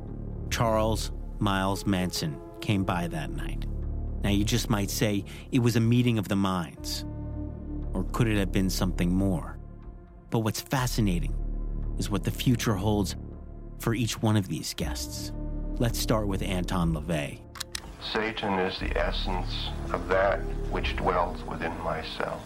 Charles 0.51 1.13
Miles 1.39 1.87
Manson 1.87 2.41
came 2.61 2.85
by 2.85 3.09
that 3.09 3.31
night. 3.31 3.67
Now, 4.23 4.31
you 4.31 4.45
just 4.45 4.69
might 4.71 4.91
say 4.91 5.25
it 5.53 5.61
was 5.61 5.77
a 5.77 5.81
meeting 5.81 6.19
of 6.19 6.29
the 6.29 6.37
minds. 6.37 7.05
Or 7.93 8.05
could 8.05 8.27
it 8.27 8.37
have 8.39 8.53
been 8.53 8.71
something 8.71 9.13
more? 9.13 9.59
But 10.31 10.41
what's 10.41 10.61
fascinating 10.61 11.35
is 11.99 12.11
what 12.11 12.25
the 12.25 12.31
future 12.31 12.75
holds 12.75 13.17
for 13.79 13.95
each 13.95 14.21
one 14.21 14.37
of 14.37 14.49
these 14.49 14.75
guests. 14.75 15.33
Let's 15.79 15.99
start 15.99 16.27
with 16.27 16.43
Anton 16.43 16.95
LaVey. 16.95 17.41
Satan 18.13 18.59
is 18.59 18.79
the 18.79 18.97
essence 18.97 19.69
of 19.93 20.09
that 20.09 20.41
which 20.71 20.97
dwells 20.97 21.43
within 21.45 21.77
myself. 21.83 22.43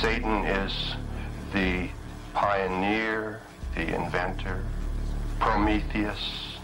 Satan 0.00 0.44
is 0.44 0.94
the 1.52 1.88
pioneer, 2.32 3.40
the 3.74 3.94
inventor, 3.94 4.64
Prometheus. 5.40 6.56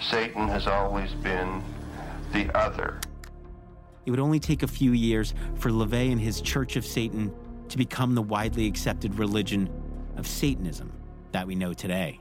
Satan 0.00 0.48
has 0.48 0.66
always 0.66 1.12
been 1.14 1.62
the 2.32 2.54
other. 2.56 3.00
It 4.06 4.10
would 4.10 4.20
only 4.20 4.40
take 4.40 4.62
a 4.62 4.68
few 4.68 4.92
years 4.92 5.34
for 5.56 5.70
LaVey 5.70 6.10
and 6.10 6.20
his 6.20 6.40
Church 6.40 6.76
of 6.76 6.84
Satan 6.84 7.32
to 7.68 7.78
become 7.78 8.14
the 8.14 8.22
widely 8.22 8.66
accepted 8.66 9.16
religion 9.16 9.70
of 10.16 10.26
Satanism 10.26 10.92
that 11.32 11.46
we 11.46 11.54
know 11.54 11.72
today. 11.72 12.18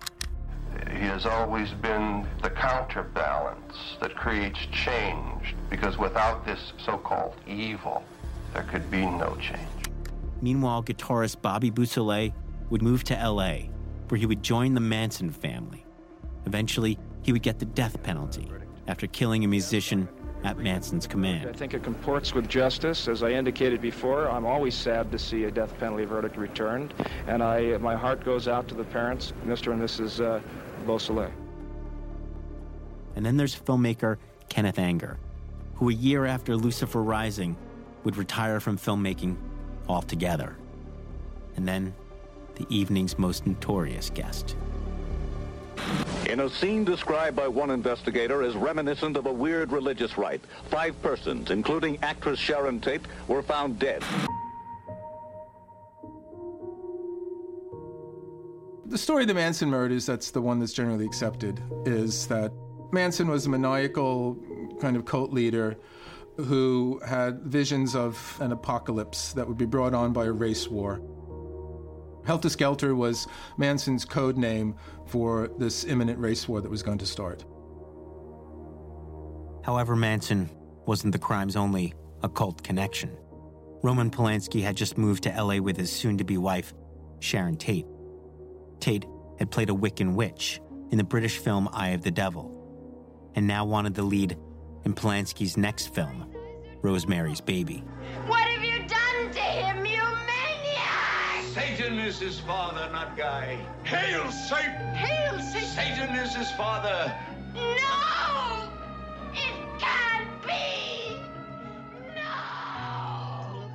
He 0.91 1.05
has 1.05 1.25
always 1.25 1.69
been 1.71 2.27
the 2.41 2.49
counterbalance 2.49 3.75
that 4.01 4.15
creates 4.15 4.59
change, 4.71 5.55
because 5.69 5.97
without 5.97 6.45
this 6.45 6.73
so 6.77 6.97
called 6.97 7.35
evil, 7.47 8.03
there 8.53 8.63
could 8.63 8.89
be 8.89 9.05
no 9.05 9.35
change. 9.39 9.89
Meanwhile, 10.41 10.83
guitarist 10.83 11.41
Bobby 11.41 11.69
Beausoleil 11.69 12.33
would 12.69 12.81
move 12.81 13.03
to 13.05 13.13
LA, 13.13 13.69
where 14.09 14.17
he 14.17 14.25
would 14.25 14.43
join 14.43 14.73
the 14.73 14.81
Manson 14.81 15.29
family. 15.29 15.85
Eventually, 16.45 16.97
he 17.21 17.31
would 17.31 17.43
get 17.43 17.59
the 17.59 17.65
death 17.65 18.01
penalty 18.03 18.51
after 18.87 19.05
killing 19.07 19.43
a 19.43 19.47
musician 19.47 20.09
at 20.43 20.57
Manson's 20.57 21.05
command. 21.05 21.49
I 21.49 21.53
think 21.53 21.73
it 21.73 21.83
comports 21.83 22.33
with 22.33 22.47
justice. 22.47 23.07
As 23.07 23.23
I 23.23 23.31
indicated 23.31 23.81
before, 23.81 24.29
I'm 24.29 24.45
always 24.45 24.75
sad 24.75 25.11
to 25.11 25.19
see 25.19 25.43
a 25.45 25.51
death 25.51 25.77
penalty 25.79 26.05
verdict 26.05 26.37
returned, 26.37 26.93
and 27.27 27.43
I, 27.43 27.77
my 27.77 27.95
heart 27.95 28.23
goes 28.23 28.47
out 28.47 28.67
to 28.69 28.75
the 28.75 28.85
parents, 28.85 29.33
Mr. 29.45 29.73
and 29.73 29.81
Mrs. 29.81 30.23
Uh, 30.23 30.39
Beausoleil. 30.85 31.31
And 33.15 33.25
then 33.25 33.37
there's 33.37 33.55
filmmaker 33.55 34.17
Kenneth 34.47 34.79
Anger, 34.79 35.17
who 35.75 35.89
a 35.89 35.93
year 35.93 36.25
after 36.25 36.55
Lucifer 36.55 37.03
Rising 37.03 37.57
would 38.03 38.15
retire 38.15 38.59
from 38.59 38.77
filmmaking 38.77 39.35
altogether. 39.87 40.55
And 41.55 41.67
then 41.67 41.93
the 42.55 42.65
evening's 42.69 43.17
most 43.17 43.45
notorious 43.45 44.09
guest. 44.09 44.55
In 46.29 46.41
a 46.41 46.49
scene 46.49 46.85
described 46.85 47.35
by 47.35 47.47
one 47.47 47.71
investigator 47.71 48.43
as 48.43 48.55
reminiscent 48.55 49.17
of 49.17 49.25
a 49.25 49.33
weird 49.33 49.71
religious 49.71 50.17
rite, 50.17 50.41
five 50.69 51.01
persons, 51.01 51.49
including 51.49 51.97
actress 52.03 52.37
Sharon 52.37 52.79
Tate, 52.79 53.01
were 53.27 53.41
found 53.41 53.79
dead. 53.79 54.03
The 58.85 58.97
story 58.97 59.23
of 59.23 59.27
the 59.27 59.33
Manson 59.33 59.69
murders, 59.69 60.05
that's 60.05 60.31
the 60.31 60.41
one 60.41 60.59
that's 60.59 60.73
generally 60.73 61.05
accepted, 61.05 61.61
is 61.85 62.27
that 62.27 62.51
Manson 62.91 63.27
was 63.27 63.45
a 63.45 63.49
maniacal 63.49 64.37
kind 64.81 64.97
of 64.97 65.05
cult 65.05 65.31
leader 65.31 65.77
who 66.37 66.99
had 67.05 67.41
visions 67.41 67.95
of 67.95 68.37
an 68.39 68.51
apocalypse 68.51 69.33
that 69.33 69.47
would 69.47 69.57
be 69.57 69.65
brought 69.65 69.93
on 69.93 70.13
by 70.13 70.25
a 70.25 70.31
race 70.31 70.67
war. 70.67 71.01
Helter 72.29 72.49
Skelter 72.49 72.93
was 72.93 73.25
Manson's 73.57 74.05
code 74.05 74.37
name 74.37 74.75
for 75.07 75.49
this 75.57 75.83
imminent 75.85 76.19
race 76.19 76.47
war 76.47 76.61
that 76.61 76.69
was 76.69 76.83
going 76.83 76.99
to 76.99 77.05
start. 77.07 77.43
However, 79.65 79.95
Manson 79.95 80.47
wasn't 80.85 81.13
the 81.13 81.17
crime's 81.17 81.55
only 81.55 81.95
occult 82.21 82.61
connection. 82.61 83.17
Roman 83.81 84.11
Polanski 84.11 84.61
had 84.61 84.77
just 84.77 84.95
moved 84.95 85.23
to 85.23 85.43
LA 85.43 85.57
with 85.57 85.75
his 85.75 85.91
soon 85.91 86.19
to 86.19 86.23
be 86.23 86.37
wife, 86.37 86.71
Sharon 87.19 87.57
Tate. 87.57 87.87
Tate 88.79 89.05
had 89.39 89.49
played 89.49 89.71
a 89.71 89.73
Wiccan 89.73 90.13
witch 90.13 90.61
in 90.91 90.99
the 90.99 91.03
British 91.03 91.39
film 91.39 91.67
Eye 91.73 91.89
of 91.89 92.03
the 92.03 92.11
Devil, 92.11 93.31
and 93.33 93.47
now 93.47 93.65
wanted 93.65 93.95
the 93.95 94.03
lead 94.03 94.37
in 94.85 94.93
Polanski's 94.93 95.57
next 95.57 95.95
film, 95.95 96.31
Rosemary's 96.83 97.41
Baby. 97.41 97.83
What 98.27 98.48
Satan 101.59 101.99
is 101.99 102.19
his 102.19 102.39
father, 102.39 102.89
not 102.93 103.17
Guy. 103.17 103.57
Hail 103.83 104.31
Satan! 104.31 104.95
Hail 104.95 105.39
Satan! 105.41 105.67
Satan 105.67 106.15
is 106.15 106.33
his 106.33 106.49
father. 106.51 107.13
No! 107.53 108.69
It 109.33 109.79
can't 109.79 110.41
be! 110.43 111.17
No! 112.15 113.69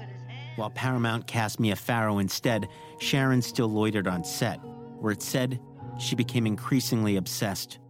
While 0.56 0.70
Paramount 0.70 1.26
cast 1.26 1.60
Mia 1.60 1.76
Farrow 1.76 2.20
instead, 2.20 2.68
Sharon 3.00 3.42
still 3.42 3.68
loitered 3.68 4.08
on 4.08 4.24
set, 4.24 4.60
where 4.98 5.12
it 5.12 5.20
said 5.20 5.60
she 5.98 6.14
became 6.14 6.46
increasingly 6.46 7.16
obsessed 7.16 7.80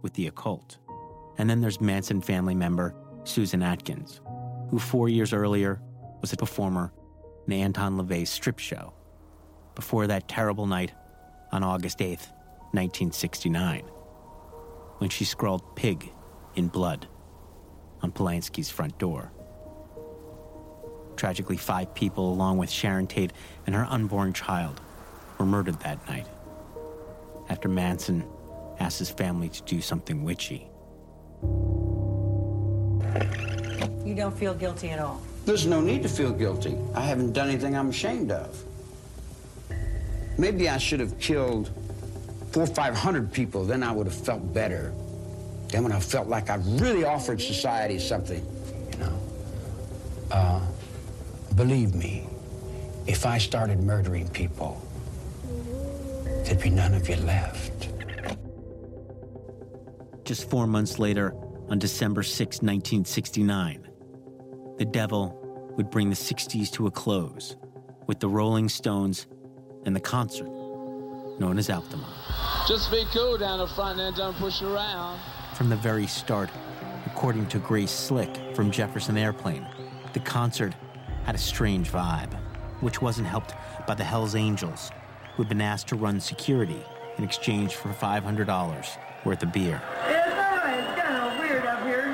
with 0.00 0.14
the 0.14 0.28
occult. 0.28 0.78
And 1.36 1.50
then 1.50 1.60
there's 1.60 1.80
Manson 1.80 2.22
family 2.22 2.54
member 2.54 2.94
Susan 3.24 3.62
Atkins, 3.62 4.22
who 4.70 4.78
four 4.78 5.10
years 5.10 5.34
earlier 5.34 5.82
was 6.22 6.32
a 6.32 6.36
performer 6.38 6.90
in 7.46 7.52
Anton 7.52 7.98
LaVey's 7.98 8.30
strip 8.30 8.58
show, 8.58 8.94
before 9.74 10.06
that 10.06 10.28
terrible 10.28 10.66
night 10.66 10.92
on 11.50 11.62
August 11.62 11.98
8th, 11.98 12.30
1969, 12.72 13.82
when 14.98 15.10
she 15.10 15.24
scrawled 15.24 15.76
pig 15.76 16.10
in 16.54 16.68
blood 16.68 17.06
on 18.02 18.12
Polanski's 18.12 18.70
front 18.70 18.98
door. 18.98 19.32
Tragically, 21.16 21.56
five 21.56 21.94
people, 21.94 22.32
along 22.32 22.58
with 22.58 22.70
Sharon 22.70 23.06
Tate 23.06 23.32
and 23.66 23.74
her 23.74 23.86
unborn 23.88 24.32
child, 24.32 24.80
were 25.38 25.46
murdered 25.46 25.78
that 25.80 26.06
night 26.08 26.26
after 27.48 27.68
Manson 27.68 28.24
asked 28.80 28.98
his 28.98 29.10
family 29.10 29.48
to 29.48 29.62
do 29.62 29.80
something 29.80 30.24
witchy. 30.24 30.68
You 34.04 34.14
don't 34.14 34.36
feel 34.36 34.54
guilty 34.54 34.90
at 34.90 34.98
all? 34.98 35.20
There's 35.44 35.66
no 35.66 35.80
need 35.80 36.02
to 36.02 36.08
feel 36.08 36.32
guilty. 36.32 36.76
I 36.94 37.02
haven't 37.02 37.32
done 37.32 37.48
anything 37.48 37.76
I'm 37.76 37.90
ashamed 37.90 38.30
of. 38.30 38.64
Maybe 40.38 40.68
I 40.68 40.78
should 40.78 41.00
have 41.00 41.18
killed 41.18 41.70
four 42.52 42.64
or 42.64 42.66
five 42.66 42.94
hundred 42.94 43.32
people, 43.32 43.64
then 43.64 43.82
I 43.82 43.92
would 43.92 44.06
have 44.06 44.14
felt 44.14 44.52
better. 44.52 44.92
Then 45.68 45.82
when 45.84 45.92
I 45.92 46.00
felt 46.00 46.28
like 46.28 46.50
I 46.50 46.56
really 46.56 47.04
offered 47.04 47.40
society 47.40 47.98
something, 47.98 48.44
you 48.92 48.98
know. 48.98 49.20
Uh, 50.30 50.60
believe 51.54 51.94
me, 51.94 52.26
if 53.06 53.26
I 53.26 53.38
started 53.38 53.80
murdering 53.80 54.28
people, 54.28 54.80
there'd 56.44 56.60
be 56.60 56.70
none 56.70 56.94
of 56.94 57.08
you 57.08 57.16
left. 57.16 57.88
Just 60.24 60.48
four 60.48 60.66
months 60.66 60.98
later, 60.98 61.34
on 61.68 61.78
December 61.78 62.22
6, 62.22 62.62
1969, 62.62 63.88
the 64.78 64.84
devil 64.84 65.38
would 65.76 65.90
bring 65.90 66.10
the 66.10 66.16
60s 66.16 66.70
to 66.72 66.86
a 66.86 66.90
close 66.90 67.56
with 68.06 68.20
the 68.20 68.28
Rolling 68.28 68.68
Stones 68.68 69.26
and 69.84 69.94
the 69.94 70.00
concert 70.00 70.48
known 71.38 71.58
as 71.58 71.70
Altamont. 71.70 72.12
Just 72.68 72.90
be 72.90 73.04
cool 73.12 73.36
down 73.36 73.58
the 73.58 73.66
front 73.66 73.98
and 73.98 74.14
don't 74.14 74.36
push 74.36 74.62
around. 74.62 75.18
From 75.54 75.68
the 75.68 75.76
very 75.76 76.06
start, 76.06 76.50
according 77.06 77.46
to 77.46 77.58
Grace 77.58 77.90
Slick 77.90 78.30
from 78.54 78.70
Jefferson 78.70 79.16
Airplane, 79.16 79.66
the 80.12 80.20
concert 80.20 80.74
had 81.24 81.34
a 81.34 81.38
strange 81.38 81.90
vibe, 81.90 82.32
which 82.80 83.00
wasn't 83.00 83.26
helped 83.26 83.54
by 83.86 83.94
the 83.94 84.04
Hells 84.04 84.34
Angels, 84.34 84.90
who 85.34 85.42
had 85.42 85.48
been 85.48 85.60
asked 85.60 85.88
to 85.88 85.96
run 85.96 86.20
security 86.20 86.82
in 87.18 87.24
exchange 87.24 87.74
for 87.74 87.88
$500 87.90 88.86
worth 89.24 89.42
of 89.42 89.52
beer. 89.52 89.80
It's 90.06 90.26
all 90.26 90.56
right. 90.56 90.96
Kind 90.96 91.16
of 91.16 91.38
weird 91.38 91.64
up 91.66 91.82
here. 91.84 92.12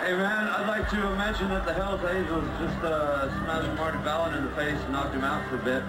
Hey 0.00 0.14
man, 0.14 0.48
I'd 0.48 0.66
like 0.66 0.88
to 0.90 1.16
mention 1.16 1.48
that 1.48 1.64
the 1.64 1.74
Hells 1.74 2.00
Angels 2.04 2.44
just 2.60 2.84
uh, 2.84 3.30
smashed 3.42 3.76
Marty 3.76 3.98
Balin 3.98 4.34
in 4.34 4.44
the 4.44 4.50
face 4.52 4.78
and 4.78 4.92
knocked 4.92 5.14
him 5.14 5.24
out 5.24 5.48
for 5.48 5.56
a 5.56 5.64
bit. 5.64 5.82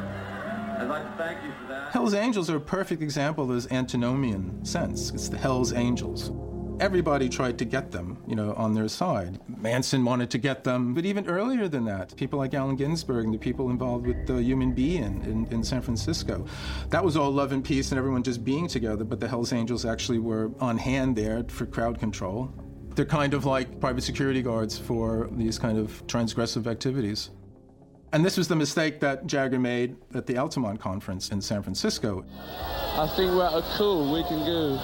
I'd 0.78 0.88
like 0.88 1.04
to 1.04 1.24
thank 1.24 1.44
you 1.44 1.52
for 1.62 1.68
that. 1.70 1.92
Hell's 1.92 2.14
Angels 2.14 2.50
are 2.50 2.58
a 2.58 2.62
perfect 2.62 3.02
example 3.02 3.46
of 3.46 3.56
this 3.56 3.72
antinomian 3.72 4.64
sense. 4.66 5.12
It's 5.12 5.30
the 5.30 5.38
Hell's 5.38 5.74
Angels. 5.74 6.32
Everybody 6.82 7.30
tried 7.30 7.58
to 7.60 7.66
get 7.66 7.92
them, 7.92 8.18
you 8.28 8.36
know, 8.36 8.54
on 8.56 8.74
their 8.74 8.90
side. 8.90 9.40
Manson 9.48 10.04
wanted 10.04 10.30
to 10.32 10.38
get 10.38 10.66
them, 10.66 10.94
but 10.94 11.06
even 11.06 11.26
earlier 11.28 11.70
than 11.70 11.86
that, 11.86 12.14
people 12.18 12.38
like 12.38 12.54
Allen 12.54 12.76
Ginsberg 12.76 13.24
and 13.24 13.34
the 13.34 13.38
people 13.38 13.70
involved 13.70 14.06
with 14.06 14.28
the 14.28 14.44
Human 14.44 14.74
Be-In, 14.74 15.48
in 15.50 15.64
San 15.64 15.82
Francisco. 15.82 16.46
That 16.90 17.06
was 17.06 17.16
all 17.16 17.32
love 17.32 17.54
and 17.54 17.64
peace 17.64 17.92
and 17.92 17.98
everyone 17.98 18.24
just 18.24 18.44
being 18.44 18.68
together, 18.68 19.06
but 19.06 19.22
the 19.22 19.28
Hells 19.30 19.54
Angels 19.54 19.86
actually 19.86 20.20
were 20.20 20.52
on 20.60 20.78
hand 20.78 21.16
there 21.16 21.46
for 21.48 21.66
crowd 21.66 21.98
control. 21.98 22.54
They're 22.96 23.06
kind 23.06 23.34
of 23.34 23.46
like 23.46 23.80
private 23.80 24.04
security 24.04 24.42
guards 24.42 24.78
for 24.78 25.30
these 25.32 25.58
kind 25.58 25.78
of 25.78 26.06
transgressive 26.08 26.68
activities. 26.68 27.30
And 28.16 28.24
this 28.24 28.38
was 28.38 28.48
the 28.48 28.56
mistake 28.56 29.02
that 29.02 29.28
Jagger 29.28 29.60
made 29.60 29.98
at 30.14 30.26
the 30.26 30.38
Altamont 30.38 30.80
conference 30.80 31.32
in 31.32 31.42
San 31.42 31.62
Francisco. 31.62 32.24
I 32.98 33.08
think 33.14 33.34
we're 33.34 33.44
a 33.44 33.62
cool, 33.76 34.10
we 34.10 34.24
can 34.24 34.40
go. 34.46 34.80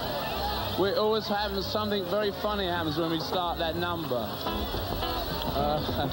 We're 0.77 0.97
always 0.97 1.29
having 1.29 1.61
something 1.61 2.03
very 2.09 2.33
funny 2.41 2.67
happens 2.67 2.97
when 2.97 3.09
we 3.09 3.21
start 3.21 3.57
that 3.59 3.77
number. 3.77 4.27
Uh, 5.55 6.09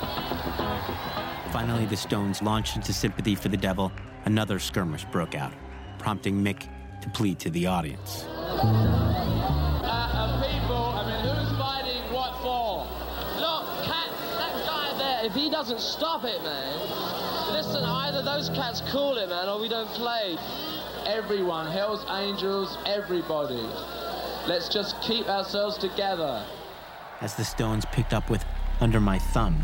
Finally, 1.52 1.86
the 1.86 1.96
Stones 1.96 2.40
launched 2.40 2.76
into 2.76 2.92
sympathy 2.92 3.34
for 3.34 3.48
the 3.48 3.56
devil. 3.56 3.90
Another 4.24 4.60
skirmish 4.60 5.04
broke 5.06 5.34
out, 5.34 5.52
prompting 5.98 6.36
Mick 6.36 6.68
to 7.02 7.10
plead 7.10 7.40
to 7.40 7.50
the 7.50 7.66
audience. 7.66 8.26
There, 15.18 15.26
if 15.26 15.34
he 15.34 15.50
doesn't 15.50 15.80
stop 15.80 16.24
it, 16.24 16.42
man, 16.42 17.52
listen, 17.52 17.82
either 17.82 18.22
those 18.22 18.48
cats 18.50 18.80
call 18.90 19.16
it, 19.18 19.28
man, 19.28 19.48
or 19.48 19.60
we 19.60 19.68
don't 19.68 19.88
play. 19.90 20.36
Everyone, 21.06 21.70
Hell's 21.70 22.04
Angels, 22.10 22.76
everybody. 22.86 23.62
Let's 24.46 24.68
just 24.68 25.00
keep 25.02 25.28
ourselves 25.28 25.78
together. 25.78 26.44
As 27.20 27.34
the 27.34 27.44
Stones 27.44 27.84
picked 27.92 28.12
up 28.12 28.30
with 28.30 28.44
Under 28.80 29.00
My 29.00 29.18
Thumb, 29.18 29.58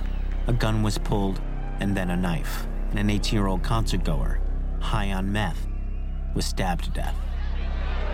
a 0.47 0.53
gun 0.53 0.83
was 0.83 0.99
pulled 0.99 1.40
and 1.81 1.97
then 1.97 2.11
a 2.11 2.17
knife, 2.17 2.67
and 2.90 2.99
an 2.99 3.11
18 3.11 3.37
year 3.37 3.47
old 3.47 3.62
concert 3.62 4.05
goer, 4.05 4.40
high 4.81 5.12
on 5.12 5.33
meth, 5.33 5.67
was 6.35 6.45
stabbed 6.45 6.85
to 6.85 6.90
death. 6.90 7.14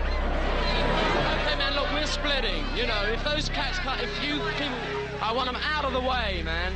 Okay, 0.09 1.55
man, 1.57 1.75
look, 1.75 1.91
we're 1.93 2.05
splitting. 2.05 2.63
You 2.75 2.87
know, 2.87 3.03
if 3.03 3.23
those 3.23 3.49
cats 3.49 3.79
can't, 3.79 4.01
if 4.01 4.23
you 4.23 4.39
can, 4.57 4.71
I 5.21 5.31
want 5.31 5.47
them 5.47 5.61
out 5.63 5.85
of 5.85 5.93
the 5.93 5.99
way, 5.99 6.41
man. 6.43 6.73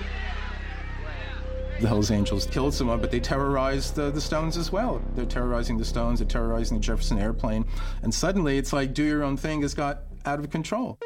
The 1.80 1.88
Hells 1.90 2.10
Angels 2.10 2.46
killed 2.46 2.74
someone, 2.74 3.02
but 3.02 3.12
they 3.12 3.20
terrorized 3.20 4.00
uh, 4.00 4.10
the 4.10 4.22
Stones 4.22 4.56
as 4.56 4.72
well. 4.72 5.02
They're 5.14 5.26
terrorizing 5.26 5.78
the 5.78 5.84
Stones, 5.84 6.20
they're 6.20 6.28
terrorizing 6.28 6.78
the 6.78 6.84
Jefferson 6.84 7.20
Airplane, 7.20 7.66
and 8.02 8.14
suddenly 8.14 8.58
it's 8.58 8.72
like 8.72 8.94
do 8.94 9.04
your 9.04 9.24
own 9.24 9.36
thing 9.36 9.62
has 9.62 9.74
got 9.74 10.04
out 10.26 10.40
of 10.40 10.50
control. 10.50 10.98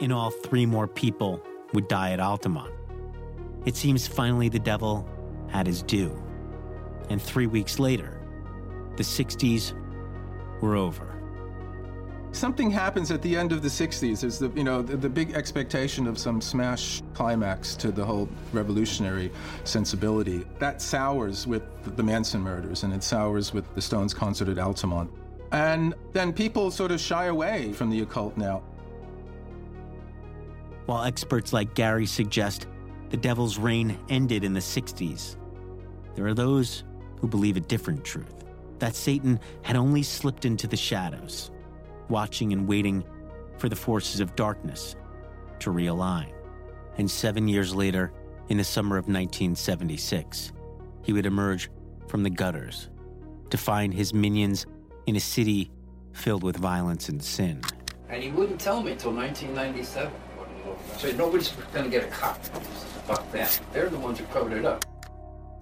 In 0.00 0.12
all, 0.12 0.30
three 0.30 0.66
more 0.66 0.86
people 0.86 1.42
would 1.72 1.88
die 1.88 2.12
at 2.12 2.20
Altamont. 2.20 2.72
It 3.66 3.74
seems 3.74 4.06
finally 4.06 4.48
the 4.48 4.60
devil 4.60 5.08
had 5.48 5.66
his 5.66 5.82
due. 5.82 6.22
And 7.10 7.20
three 7.20 7.46
weeks 7.46 7.80
later, 7.80 8.20
the 8.96 9.02
60s 9.02 9.74
were 10.60 10.76
over. 10.76 11.17
Something 12.32 12.70
happens 12.70 13.10
at 13.10 13.22
the 13.22 13.36
end 13.36 13.52
of 13.52 13.62
the 13.62 13.68
60s. 13.68 14.20
There's 14.20 14.38
the, 14.38 14.50
you 14.50 14.62
know, 14.62 14.82
the, 14.82 14.96
the 14.96 15.08
big 15.08 15.32
expectation 15.32 16.06
of 16.06 16.18
some 16.18 16.40
smash 16.40 17.02
climax 17.14 17.74
to 17.76 17.90
the 17.90 18.04
whole 18.04 18.28
revolutionary 18.52 19.32
sensibility. 19.64 20.44
That 20.58 20.82
sours 20.82 21.46
with 21.46 21.62
the 21.96 22.02
Manson 22.02 22.40
murders 22.40 22.82
and 22.82 22.92
it 22.92 23.02
sours 23.02 23.52
with 23.52 23.74
the 23.74 23.80
Stones 23.80 24.12
concert 24.12 24.48
at 24.48 24.58
Altamont. 24.58 25.10
And 25.52 25.94
then 26.12 26.32
people 26.32 26.70
sort 26.70 26.92
of 26.92 27.00
shy 27.00 27.26
away 27.26 27.72
from 27.72 27.88
the 27.88 28.02
occult 28.02 28.36
now. 28.36 28.62
While 30.86 31.04
experts 31.04 31.52
like 31.52 31.74
Gary 31.74 32.06
suggest 32.06 32.66
the 33.08 33.16
devil's 33.16 33.58
reign 33.58 33.98
ended 34.10 34.44
in 34.44 34.52
the 34.52 34.60
60s, 34.60 35.36
there 36.14 36.26
are 36.26 36.34
those 36.34 36.84
who 37.20 37.26
believe 37.26 37.56
a 37.56 37.60
different 37.60 38.04
truth 38.04 38.44
that 38.78 38.94
Satan 38.94 39.40
had 39.62 39.76
only 39.76 40.02
slipped 40.02 40.44
into 40.44 40.66
the 40.66 40.76
shadows, 40.76 41.50
watching 42.08 42.52
and 42.52 42.66
waiting 42.66 43.04
for 43.56 43.68
the 43.68 43.76
forces 43.76 44.20
of 44.20 44.34
darkness 44.36 44.96
to 45.60 45.70
realign. 45.70 46.32
And 46.96 47.10
seven 47.10 47.48
years 47.48 47.74
later, 47.74 48.12
in 48.48 48.56
the 48.56 48.64
summer 48.64 48.96
of 48.96 49.04
1976, 49.04 50.52
he 51.02 51.12
would 51.12 51.26
emerge 51.26 51.70
from 52.06 52.22
the 52.22 52.30
gutters 52.30 52.88
to 53.50 53.56
find 53.56 53.92
his 53.92 54.12
minions 54.14 54.66
in 55.06 55.16
a 55.16 55.20
city 55.20 55.70
filled 56.12 56.42
with 56.42 56.56
violence 56.56 57.08
and 57.08 57.22
sin. 57.22 57.62
And 58.08 58.22
he 58.22 58.30
wouldn't 58.30 58.60
tell 58.60 58.82
me 58.82 58.92
until 58.92 59.12
1997. 59.12 60.12
So 60.96 61.12
nobody's 61.12 61.50
going 61.72 61.84
to 61.84 61.90
get 61.90 62.04
a 62.04 62.08
cop. 62.08 62.42
Fuck 63.06 63.30
them. 63.32 63.48
They're 63.72 63.88
the 63.88 63.98
ones 63.98 64.18
who 64.18 64.24
covered 64.26 64.52
it 64.52 64.64
up. 64.64 64.84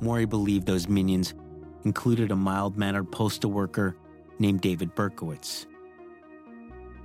Maury 0.00 0.24
believed 0.24 0.66
those 0.66 0.88
minions 0.88 1.34
included 1.84 2.30
a 2.30 2.36
mild 2.36 2.76
mannered 2.76 3.10
postal 3.10 3.50
worker 3.50 3.96
named 4.38 4.60
David 4.60 4.94
Berkowitz, 4.94 5.66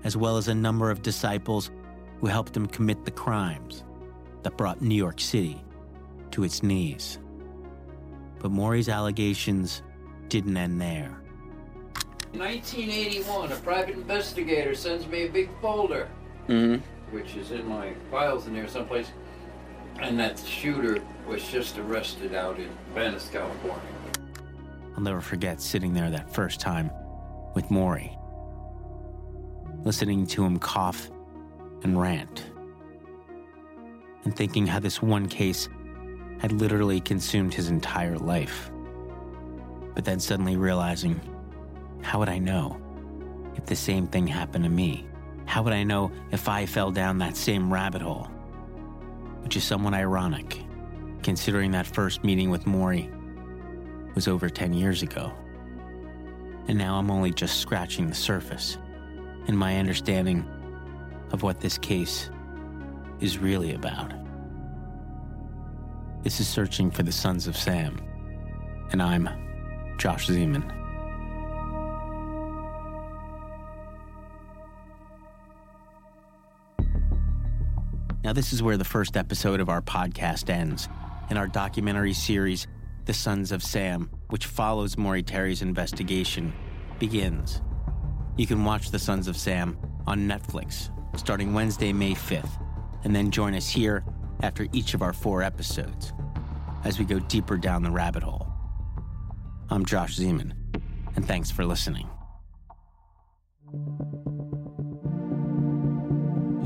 as 0.04 0.18
well 0.18 0.38
as 0.38 0.48
a 0.48 0.56
number 0.56 0.90
of 0.90 1.02
disciples 1.02 1.72
who 2.20 2.28
helped 2.28 2.56
him 2.56 2.68
commit 2.68 3.06
the 3.06 3.12
crimes 3.12 3.84
that 4.44 4.58
brought 4.58 4.82
New 4.82 4.96
York 4.96 5.20
City 5.20 5.64
to 6.32 6.44
its 6.44 6.64
knees. 6.64 7.20
But 8.40 8.52
Maury's 8.52 8.90
allegations 8.90 9.84
didn't 10.30 10.58
end 10.58 10.80
there. 10.82 11.22
In 12.34 12.40
1981, 12.40 13.52
a 13.52 13.56
private 13.58 13.96
investigator 13.96 14.74
sends 14.74 15.06
me 15.08 15.26
a 15.26 15.30
big 15.30 15.50
folder, 15.62 16.08
Mm-hmm. 16.48 16.82
which 17.16 17.36
is 17.36 17.52
in 17.52 17.68
my 17.68 17.94
files 18.10 18.48
in 18.48 18.54
there 18.54 18.68
someplace, 18.68 19.12
and 20.00 20.20
that 20.20 20.40
shooter 20.40 21.02
was 21.28 21.44
just 21.48 21.78
arrested 21.78 22.34
out 22.34 22.58
in 22.60 22.70
Venice, 22.96 23.30
California. 23.32 23.82
I'll 24.96 25.02
never 25.04 25.22
forget 25.22 25.62
sitting 25.62 25.94
there 25.94 26.10
that 26.10 26.34
first 26.34 26.60
time 26.60 26.90
with 27.54 27.70
Maury, 27.70 28.18
listening 29.84 30.28
to 30.28 30.44
him 30.46 30.60
cough 30.60 31.10
and 31.84 32.00
rant, 32.00 32.46
and 34.24 34.36
thinking 34.36 34.68
how 34.68 34.80
this 34.80 35.02
one 35.02 35.28
case 35.28 35.68
had 36.40 36.52
literally 36.52 37.00
consumed 37.00 37.54
his 37.54 37.70
entire 37.70 38.18
life. 38.18 38.72
But 39.96 40.06
then 40.06 40.20
suddenly 40.20 40.56
realizing, 40.56 41.20
how 42.02 42.20
would 42.20 42.30
I 42.30 42.38
know 42.38 42.80
if 43.56 43.66
the 43.66 43.76
same 43.76 44.08
thing 44.08 44.28
happened 44.28 44.64
to 44.64 44.70
me? 44.70 45.08
How 45.46 45.64
would 45.64 45.74
I 45.74 45.84
know 45.84 46.12
if 46.32 46.48
I 46.48 46.66
fell 46.66 46.92
down 46.92 47.18
that 47.18 47.36
same 47.36 47.74
rabbit 47.74 48.02
hole? 48.02 48.30
Which 49.42 49.58
is 49.58 49.64
somewhat 49.64 49.94
ironic, 49.94 50.60
considering 51.24 51.72
that 51.72 51.88
first 51.88 52.24
meeting 52.24 52.50
with 52.50 52.68
Maury 52.68 53.10
was 54.16 54.28
over 54.28 54.50
10 54.50 54.74
years 54.74 55.02
ago. 55.02 55.34
And 56.68 56.78
now 56.78 56.96
I'm 56.96 57.10
only 57.10 57.32
just 57.32 57.60
scratching 57.60 58.08
the 58.08 58.16
surface 58.16 58.78
in 59.48 59.56
my 59.56 59.78
understanding 59.78 60.46
of 61.32 61.44
what 61.44 61.60
this 61.60 61.78
case 61.78 62.30
is 63.20 63.38
really 63.38 63.74
about. 63.74 64.12
This 66.24 66.40
is 66.40 66.48
Searching 66.48 66.92
for 66.92 67.04
the 67.04 67.12
Sons 67.12 67.48
of 67.48 67.58
Sam, 67.58 68.00
and 68.92 69.02
I'm 69.02 69.28
Josh 69.98 70.28
Zeman. 70.28 70.64
Now, 78.24 78.34
this 78.34 78.54
is 78.54 78.62
where 78.62 78.78
the 78.78 78.86
first 78.86 79.18
episode 79.18 79.60
of 79.60 79.68
our 79.68 79.82
podcast 79.82 80.50
ends 80.50 80.88
in 81.32 81.38
our 81.38 81.48
documentary 81.48 82.14
series, 82.14 82.68
The 83.06 83.14
Sons 83.14 83.52
of 83.52 83.64
Sam, 83.64 84.12
which 84.30 84.46
follows 84.46 84.98
Maury 84.98 85.24
Terry's 85.24 85.64
investigation, 85.64 86.54
begins. 87.00 87.62
You 88.38 88.48
can 88.48 88.64
watch 88.64 88.92
The 88.92 89.00
Sons 89.00 89.28
of 89.28 89.36
Sam 89.36 89.78
on 90.08 90.28
Netflix 90.28 90.90
starting 91.18 91.54
Wednesday, 91.54 91.92
May 91.92 92.14
5th, 92.14 92.62
and 93.04 93.16
then 93.16 93.32
join 93.32 93.54
us 93.54 93.70
here 93.70 94.04
after 94.42 94.68
each 94.72 94.94
of 94.94 95.02
our 95.02 95.14
four 95.14 95.44
episodes 95.44 96.14
as 96.84 96.98
we 96.98 97.06
go 97.06 97.20
deeper 97.20 97.58
down 97.58 97.84
the 97.84 97.92
rabbit 97.92 98.24
hole. 98.24 98.48
I'm 99.70 99.86
Josh 99.86 100.18
Zeman, 100.18 100.54
and 101.16 101.28
thanks 101.28 101.52
for 101.52 101.66
listening. 101.66 102.10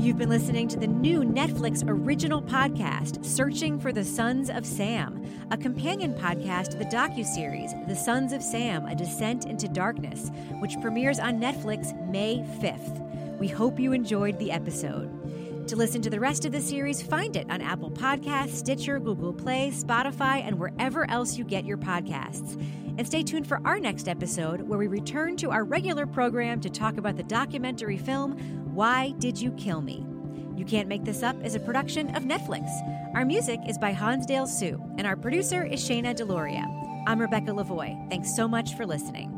You've 0.06 0.18
been 0.18 0.28
listening 0.28 0.68
to 0.68 0.78
the 0.78 0.86
new 0.86 1.22
Netflix 1.22 1.82
original 1.84 2.40
podcast, 2.40 3.24
Searching 3.24 3.76
for 3.76 3.92
the 3.92 4.04
Sons 4.04 4.50
of 4.50 4.64
Sam, 4.64 5.20
a 5.50 5.56
companion 5.56 6.14
podcast 6.14 6.68
to 6.68 6.76
the 6.76 6.84
docuseries 6.84 7.88
The 7.88 7.96
Sons 7.96 8.32
of 8.32 8.40
Sam: 8.40 8.86
A 8.86 8.94
Descent 8.94 9.46
into 9.46 9.66
Darkness, 9.66 10.30
which 10.60 10.80
premieres 10.80 11.18
on 11.18 11.40
Netflix 11.40 11.92
May 12.08 12.36
5th. 12.60 13.40
We 13.40 13.48
hope 13.48 13.80
you 13.80 13.90
enjoyed 13.90 14.38
the 14.38 14.52
episode. 14.52 15.10
To 15.66 15.74
listen 15.74 16.02
to 16.02 16.10
the 16.10 16.20
rest 16.20 16.44
of 16.44 16.52
the 16.52 16.60
series, 16.60 17.02
find 17.02 17.34
it 17.34 17.50
on 17.50 17.60
Apple 17.60 17.90
Podcasts, 17.90 18.54
Stitcher, 18.54 19.00
Google 19.00 19.32
Play, 19.32 19.72
Spotify, 19.74 20.46
and 20.46 20.60
wherever 20.60 21.10
else 21.10 21.36
you 21.36 21.42
get 21.42 21.64
your 21.64 21.78
podcasts. 21.78 22.54
And 22.96 23.04
stay 23.04 23.24
tuned 23.24 23.48
for 23.48 23.60
our 23.66 23.80
next 23.80 24.06
episode, 24.06 24.60
where 24.60 24.78
we 24.78 24.86
return 24.86 25.36
to 25.38 25.50
our 25.50 25.64
regular 25.64 26.06
program 26.06 26.60
to 26.60 26.70
talk 26.70 26.96
about 26.96 27.16
the 27.16 27.24
documentary 27.24 27.98
film, 27.98 28.65
Why 28.76 29.14
Did 29.20 29.40
You 29.40 29.52
Kill 29.52 29.80
Me? 29.80 30.04
You 30.54 30.66
Can't 30.66 30.86
Make 30.86 31.02
This 31.02 31.22
Up 31.22 31.42
is 31.42 31.54
a 31.54 31.60
production 31.60 32.14
of 32.14 32.24
Netflix. 32.24 32.68
Our 33.14 33.24
music 33.24 33.58
is 33.66 33.78
by 33.78 33.94
Hansdale 33.94 34.46
Hsu, 34.46 34.78
and 34.98 35.06
our 35.06 35.16
producer 35.16 35.64
is 35.64 35.80
Shayna 35.80 36.14
Deloria. 36.14 36.66
I'm 37.06 37.18
Rebecca 37.18 37.52
Lavoie. 37.52 38.06
Thanks 38.10 38.36
so 38.36 38.46
much 38.46 38.74
for 38.74 38.84
listening. 38.84 39.35